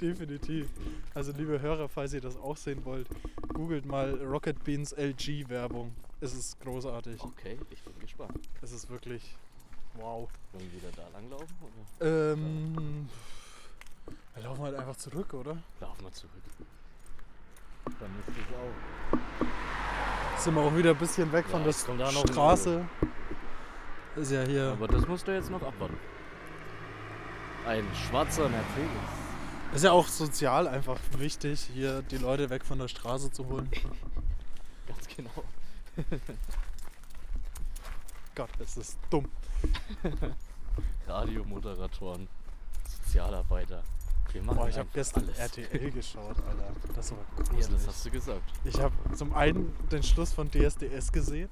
[0.00, 0.68] definitiv.
[1.14, 3.08] Also liebe Hörer, falls ihr das auch sehen wollt,
[3.52, 5.92] googelt mal Rocket Beans LG Werbung.
[6.20, 7.20] Es ist großartig.
[7.22, 8.38] Okay, ich bin gespannt.
[8.60, 9.34] Es ist wirklich
[9.94, 10.28] wow.
[10.52, 13.08] Wollen wir wieder da langlaufen oder Ähm,
[14.34, 15.56] wir laufen halt einfach zurück, oder?
[15.80, 16.42] laufen wir zurück?
[17.98, 20.38] Dann ist das auch.
[20.40, 22.84] Sind wir auch wieder ein bisschen weg Ja, von der jetzt Straße.
[24.16, 24.72] Ist ja hier.
[24.72, 25.96] Aber das musst du jetzt noch abwarten.
[27.66, 28.90] Ein schwarzer Mercedes.
[29.74, 33.70] Ist ja auch sozial einfach wichtig, hier die Leute weg von der Straße zu holen.
[34.86, 35.44] Ganz genau.
[38.34, 39.28] Gott, es ist dumm.
[41.06, 42.28] Radiomoderatoren,
[43.04, 43.82] Sozialarbeiter.
[44.32, 45.38] Wir machen Boah, ich habe gestern alles.
[45.38, 46.72] RTL geschaut, Alter.
[46.94, 47.68] Das war Ja, gruselig.
[47.68, 48.42] das hast du gesagt.
[48.64, 51.50] Ich habe zum einen den Schluss von DSDS gesehen,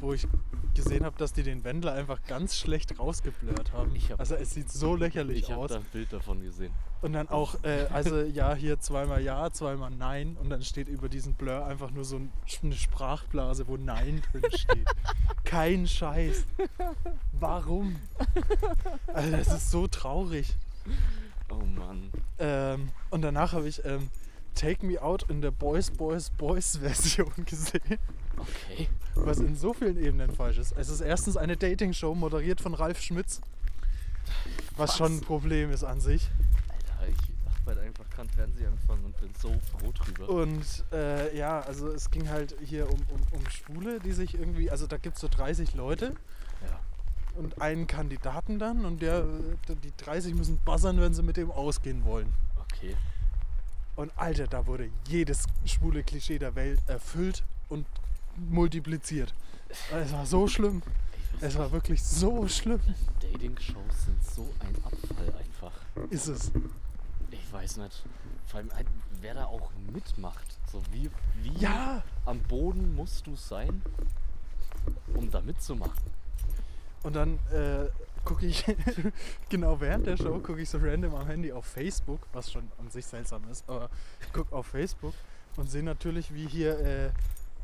[0.00, 0.26] wo ich
[0.74, 3.94] gesehen habe, dass die den Wendler einfach ganz schlecht rausgeblurrt haben.
[3.94, 5.70] Ich hab- also es sieht so lächerlich Ich habe aus.
[5.70, 6.72] da ein Bild davon gesehen.
[7.00, 10.36] Und dann auch, äh, also ja, hier zweimal ja, zweimal nein.
[10.40, 12.32] Und dann steht über diesen Blur einfach nur so ein,
[12.62, 14.88] eine Sprachblase, wo nein drin steht.
[15.44, 16.44] Kein Scheiß.
[17.32, 17.96] Warum?
[19.06, 20.56] Also das ist so traurig.
[21.50, 22.10] Oh Mann.
[22.38, 24.08] Ähm, und danach habe ich ähm,
[24.54, 27.98] Take Me Out in der Boys, Boys, Boys Version gesehen.
[28.36, 28.88] Okay.
[29.14, 30.72] Was in so vielen Ebenen falsch ist.
[30.76, 33.40] Es ist erstens eine Dating-Show, moderiert von Ralf Schmitz.
[34.76, 34.96] Was, Was?
[34.96, 36.28] schon ein Problem ist an sich.
[36.98, 37.16] Alter, ich
[37.60, 40.28] hab halt einfach keinen Fernsehempfang und bin so froh drüber.
[40.28, 44.70] Und äh, ja, also es ging halt hier um, um, um Schwule, die sich irgendwie,
[44.70, 46.14] also da gibt es so 30 Leute
[46.68, 46.80] Ja.
[47.36, 49.24] und einen Kandidaten dann und der,
[49.68, 52.32] die 30 müssen buzzern, wenn sie mit dem ausgehen wollen.
[52.72, 52.96] Okay.
[53.96, 57.86] Und Alter, da wurde jedes schwule Klischee der Welt erfüllt und
[58.36, 59.34] multipliziert.
[59.92, 60.82] Es war so schlimm.
[61.40, 62.80] Es war wirklich so schlimm.
[63.20, 65.72] Dating-Shows sind so ein Abfall einfach.
[66.10, 66.52] Ist es.
[67.30, 68.04] Ich weiß nicht.
[68.46, 68.86] Vor allem, halt,
[69.20, 70.56] wer da auch mitmacht.
[70.70, 71.10] So wie,
[71.42, 72.02] wie Ja!
[72.24, 73.82] am Boden musst du sein,
[75.14, 76.14] um da mitzumachen.
[77.02, 77.88] Und dann, äh,
[78.24, 78.64] gucke ich,
[79.50, 82.90] genau während der Show, gucke ich so random am Handy auf Facebook, was schon an
[82.90, 83.90] sich seltsam ist, aber
[84.22, 85.14] ich gucke auf Facebook
[85.56, 87.10] und sehe natürlich, wie hier äh,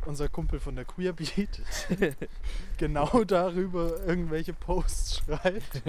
[0.07, 1.61] unser Kumpel von der Queer Beat
[2.79, 5.83] genau darüber irgendwelche Posts schreibt.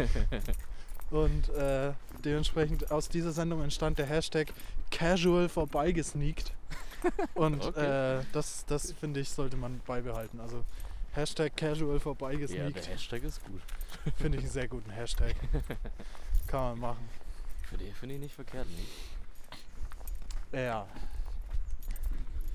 [1.09, 1.91] Und äh,
[2.23, 4.53] dementsprechend aus dieser Sendung entstand der Hashtag
[4.91, 6.53] Casual vorbeigesneakt.
[7.33, 8.19] Und Okay.
[8.19, 10.39] äh, das, das finde ich, sollte man beibehalten.
[10.39, 10.63] Also
[11.13, 12.75] Hashtag Casual Ja, vorbeigesneakt.
[12.75, 13.61] der Hashtag ist gut.
[14.17, 15.35] Finde ich einen sehr guten Hashtag.
[16.47, 17.09] Kann man machen.
[17.69, 18.89] Für den finde ich nicht verkehrt, nicht?
[20.53, 20.85] Ja.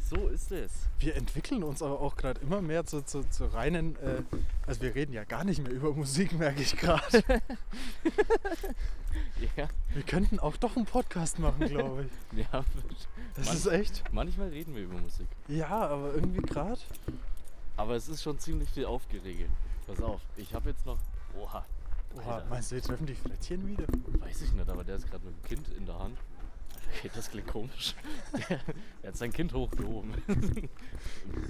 [0.09, 0.73] So ist es.
[1.01, 3.97] Wir entwickeln uns aber auch gerade immer mehr zu, zu, zu reinen.
[3.97, 4.23] Äh,
[4.67, 7.25] also wir reden ja gar nicht mehr über Musik, merke ich gerade.
[9.57, 12.39] Ja, Wir könnten auch doch einen Podcast machen, glaube ich.
[12.53, 12.65] ja.
[13.35, 14.05] Das ist echt.
[14.13, 15.27] Manchmal reden wir über Musik.
[15.49, 16.81] Ja, aber irgendwie gerade.
[17.77, 19.51] Aber es ist schon ziemlich viel aufgeregelt.
[19.87, 20.99] Pass auf, ich habe jetzt noch.
[21.39, 21.65] Oha.
[22.17, 23.85] Oha, meinst du, wir treffen die Frettchen wieder?
[24.21, 26.19] weiß ich nicht, aber der ist gerade mit dem Kind in der Hand.
[26.95, 27.95] Okay, das klingt komisch.
[28.49, 28.61] Der,
[29.03, 30.14] der hat sein Kind hochgehoben.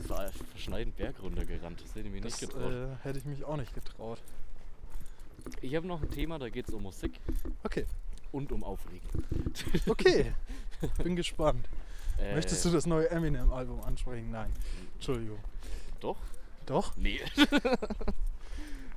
[0.09, 1.81] War verschneiden Berg runtergerannt.
[1.83, 2.73] Das hätte ich mir Das nicht getraut.
[2.73, 4.19] äh, hätte ich mich auch nicht getraut.
[5.61, 7.21] Ich habe noch ein Thema, da geht es um Musik
[7.63, 7.87] Okay,
[8.33, 9.09] und um Aufregen.
[9.87, 10.33] okay.
[11.03, 11.69] Bin gespannt.
[12.19, 14.31] Äh, Möchtest du das neue Eminem-Album ansprechen?
[14.33, 14.51] Nein.
[14.95, 15.39] Entschuldigung.
[16.01, 16.17] Doch?
[16.67, 16.97] Doch?
[16.97, 17.21] Nee.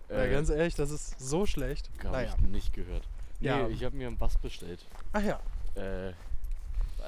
[0.09, 1.89] Ja, Äh, ganz ehrlich, das ist so schlecht.
[1.99, 2.33] Habe Naja.
[2.35, 3.07] ich nicht gehört.
[3.39, 3.67] Nee, Ja.
[3.67, 4.83] ich habe mir einen Bass bestellt.
[5.13, 5.39] Ach ja.
[5.75, 6.13] Äh,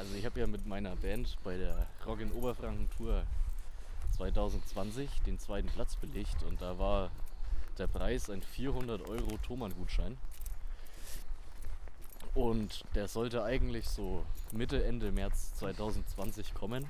[0.02, 3.24] also ich habe ja mit meiner Band bei der Rock in Oberfranken Tour
[4.18, 7.12] 2020 den zweiten Platz belegt und da war
[7.78, 10.18] der Preis ein 400 Euro Thomann-Gutschein.
[12.34, 16.89] Und der sollte eigentlich so Mitte, Ende März 2020 kommen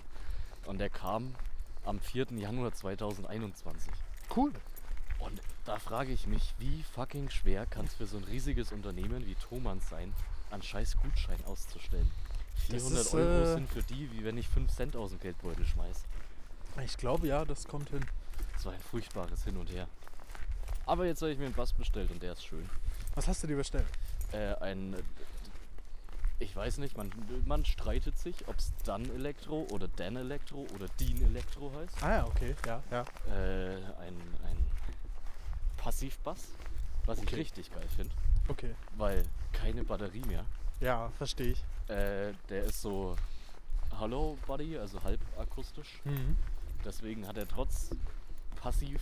[0.66, 1.36] und der kam
[1.84, 2.28] am 4.
[2.38, 3.92] Januar 2021.
[4.34, 4.54] Cool.
[5.20, 9.26] Und da frage ich mich, wie fucking schwer kann es für so ein riesiges Unternehmen
[9.26, 10.14] wie Thomann sein,
[10.50, 12.10] einen scheiß Gutschein auszustellen?
[12.70, 15.20] Das 400 ist, Euro äh, sind für die, wie wenn ich 5 Cent aus dem
[15.20, 16.04] Geldbeutel schmeiß.
[16.86, 18.06] Ich glaube ja, das kommt hin.
[18.54, 19.88] Das war ein furchtbares Hin und Her.
[20.86, 22.70] Aber jetzt habe ich mir einen Bass bestellt und der ist schön.
[23.16, 23.86] Was hast du dir bestellt?
[24.32, 24.98] Äh, ein, äh,
[26.40, 27.12] ich weiß nicht, man,
[27.46, 32.04] man streitet sich, ob es dann Elektro oder Dan Elektro oder Dean Elektro heißt.
[32.04, 32.56] Ah ja, okay.
[32.66, 33.02] Ja, ja.
[33.34, 34.58] Äh, ein, ein
[35.78, 36.48] Passivbass,
[37.06, 37.36] was ich Okay.
[37.38, 38.12] richtig geil finde,
[38.48, 38.74] Okay.
[38.98, 40.46] weil keine Batterie mehr.
[40.82, 41.64] Ja, verstehe ich.
[41.88, 43.16] Äh, der ist so
[44.00, 46.02] Hollow Body, also halb akustisch.
[46.04, 46.36] Mhm.
[46.84, 47.90] Deswegen hat er trotz
[48.60, 49.02] passiv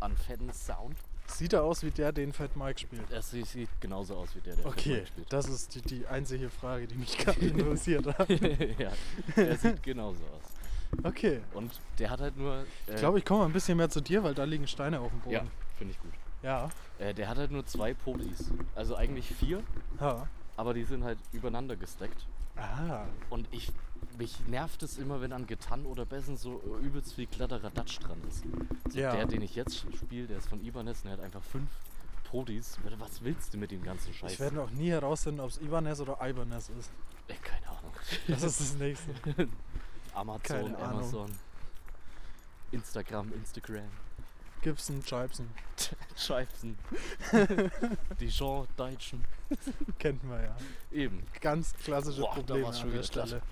[0.00, 0.96] an fetten Sound.
[1.26, 3.10] Sieht er aus wie der, den Fat Mike spielt?
[3.10, 5.32] Er sie- sieht genauso aus wie der, der Okay, Fat spielt.
[5.32, 8.28] das ist die, die einzige Frage, die mich gerade interessiert hat.
[8.78, 8.92] ja,
[9.36, 11.04] der sieht genauso aus.
[11.04, 11.40] Okay.
[11.54, 12.54] Und der hat halt nur.
[12.86, 15.00] Äh, Ich glaube, ich komme mal ein bisschen mehr zu dir, weil da liegen Steine
[15.00, 15.34] auf dem Boden.
[15.34, 15.44] Ja,
[15.78, 16.12] finde ich gut.
[16.42, 16.68] Ja.
[16.98, 18.50] Äh, der hat halt nur zwei Polis.
[18.74, 19.62] Also eigentlich vier,
[20.00, 20.28] ja.
[20.62, 22.24] Aber die sind halt übereinander gesteckt.
[22.56, 23.04] Ah.
[23.30, 23.72] Und ich.
[24.16, 28.44] Mich nervt es immer, wenn an Gitarren oder Bässen so übelst viel Kladderadatsch dran ist.
[28.92, 29.12] So Ja.
[29.16, 31.68] Der, den ich jetzt spiele, der ist von Ibanez und der hat einfach fünf
[32.30, 32.78] Podis.
[32.98, 34.34] Was willst du mit dem ganzen Scheiß?
[34.34, 36.90] Ich werde noch nie herausfinden, ob es Ibanez oder Ibanez ist.
[37.26, 37.92] Äh, keine Ahnung.
[38.28, 39.12] Das ist das nächste.
[40.14, 40.76] Amazon.
[40.76, 41.32] Amazon.
[42.70, 43.90] Instagram, Instagram.
[44.62, 45.50] Gibson, Jibson.
[46.16, 46.78] Scheibsen.
[48.20, 49.24] Dijon, Deutschen.
[49.98, 50.56] Kennt man ja.
[50.92, 51.22] Eben.
[51.40, 53.42] Ganz klassische Boah, da Probleme an der wieder Stelle.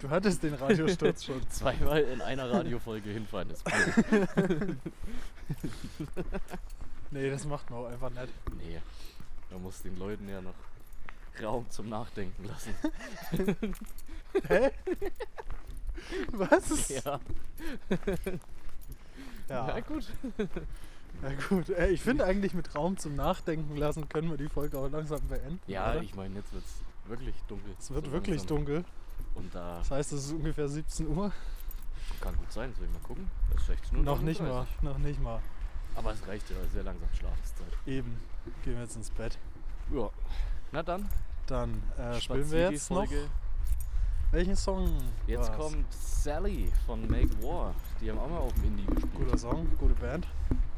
[0.00, 1.48] du hattest den Radiosturz schon.
[1.50, 4.76] Zweimal in einer Radiofolge hinfallen ist blöd.
[7.12, 8.32] Nee, das macht man auch einfach nicht.
[8.58, 8.80] Nee.
[9.50, 10.54] Man muss den Leuten ja noch
[11.42, 12.74] Raum zum Nachdenken lassen.
[14.48, 14.70] Hä?
[16.32, 16.88] Was?
[16.88, 17.20] Ja.
[19.50, 19.66] Ja.
[19.66, 20.10] Na gut.
[21.22, 24.78] Na gut, äh, ich finde eigentlich mit Raum zum Nachdenken lassen können wir die Folge
[24.78, 25.60] auch langsam beenden.
[25.66, 26.02] Ja, oder?
[26.02, 27.74] ich meine, jetzt wird es wirklich dunkel.
[27.78, 28.56] Es wird So wirklich langsam.
[28.58, 28.84] dunkel.
[29.34, 31.32] Und da Das heißt, es ist ungefähr 17 Uhr.
[32.20, 33.30] kann gut sein, soll ich mal gucken.
[33.54, 34.04] Es ist 16 Uhr.
[34.04, 35.40] Noch nicht mal, noch nicht mal.
[35.96, 37.76] Aber es reicht ja, sehr langsam Schlafenszeit.
[37.86, 38.18] Eben.
[38.64, 39.36] Gehen wir jetzt ins Bett.
[39.92, 40.08] Ja.
[40.72, 41.08] Na dann,
[41.46, 43.08] Dann äh, spielen wir jetzt noch.
[44.32, 44.88] Welchen Song?
[45.26, 45.58] Jetzt war's?
[45.58, 47.74] kommt Sally von Make War.
[48.00, 49.14] Die haben auch mal auf dem Indie gespielt.
[49.14, 50.26] Guter Song, gute Band.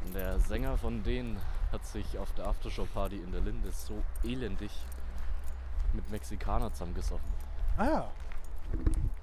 [0.05, 1.37] Und der Sänger von denen
[1.71, 4.71] hat sich auf der Aftershow-Party in der Linde so elendig
[5.93, 7.29] mit Mexikanern zusammengesoffen.
[7.77, 8.11] Ah ja,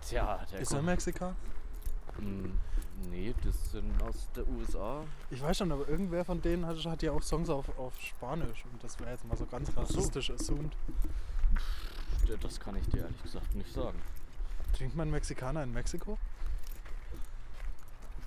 [0.09, 1.35] Tja, der ist er Mexikaner?
[2.19, 2.51] Mm,
[3.11, 5.03] Nee, das sind aus der USA.
[5.31, 8.65] Ich weiß schon, aber irgendwer von denen hat, hat ja auch Songs auf, auf Spanisch
[8.71, 10.73] und das wäre jetzt mal so ganz rassistisch assumed.
[12.29, 13.99] D- Das kann ich dir ehrlich gesagt nicht sagen.
[14.77, 16.19] Trinkt man Mexikaner in Mexiko?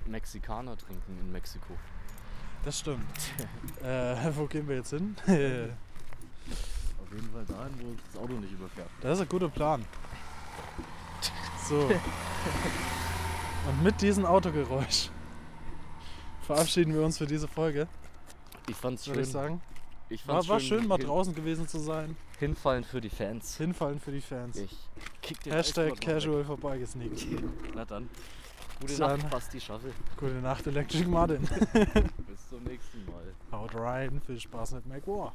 [0.06, 1.74] Mexikaner trinken in Mexiko.
[2.64, 3.04] Das stimmt.
[3.82, 5.16] äh, wo gehen wir jetzt hin?
[5.26, 5.28] Auf
[7.12, 8.88] jeden Fall dahin, wo uns das Auto nicht überfährt.
[9.00, 9.84] Das ist ein guter Plan.
[11.68, 11.90] So.
[13.68, 15.08] Und mit diesem Autogeräusch
[16.42, 17.88] verabschieden wir uns für diese Folge,
[18.68, 19.24] Ich fand's würde schön.
[19.26, 19.60] ich sagen.
[20.10, 22.14] Ich War, fand's war schön, mal hin- draußen gewesen zu sein.
[22.44, 23.56] Hinfallen für die Fans.
[23.56, 24.58] Hinfallen für die Fans.
[24.58, 24.76] Ich
[25.22, 27.26] kick den Hashtag casual vorbeigesneakt.
[27.74, 28.10] Na dann.
[28.80, 29.18] Gute Dann.
[29.18, 29.92] Nacht, Basti Schaffel.
[30.18, 31.40] Gute Nacht, Electric Martin.
[31.42, 33.32] Bis zum nächsten Mal.
[33.50, 35.32] Haut rein, viel Spaß mit Make War.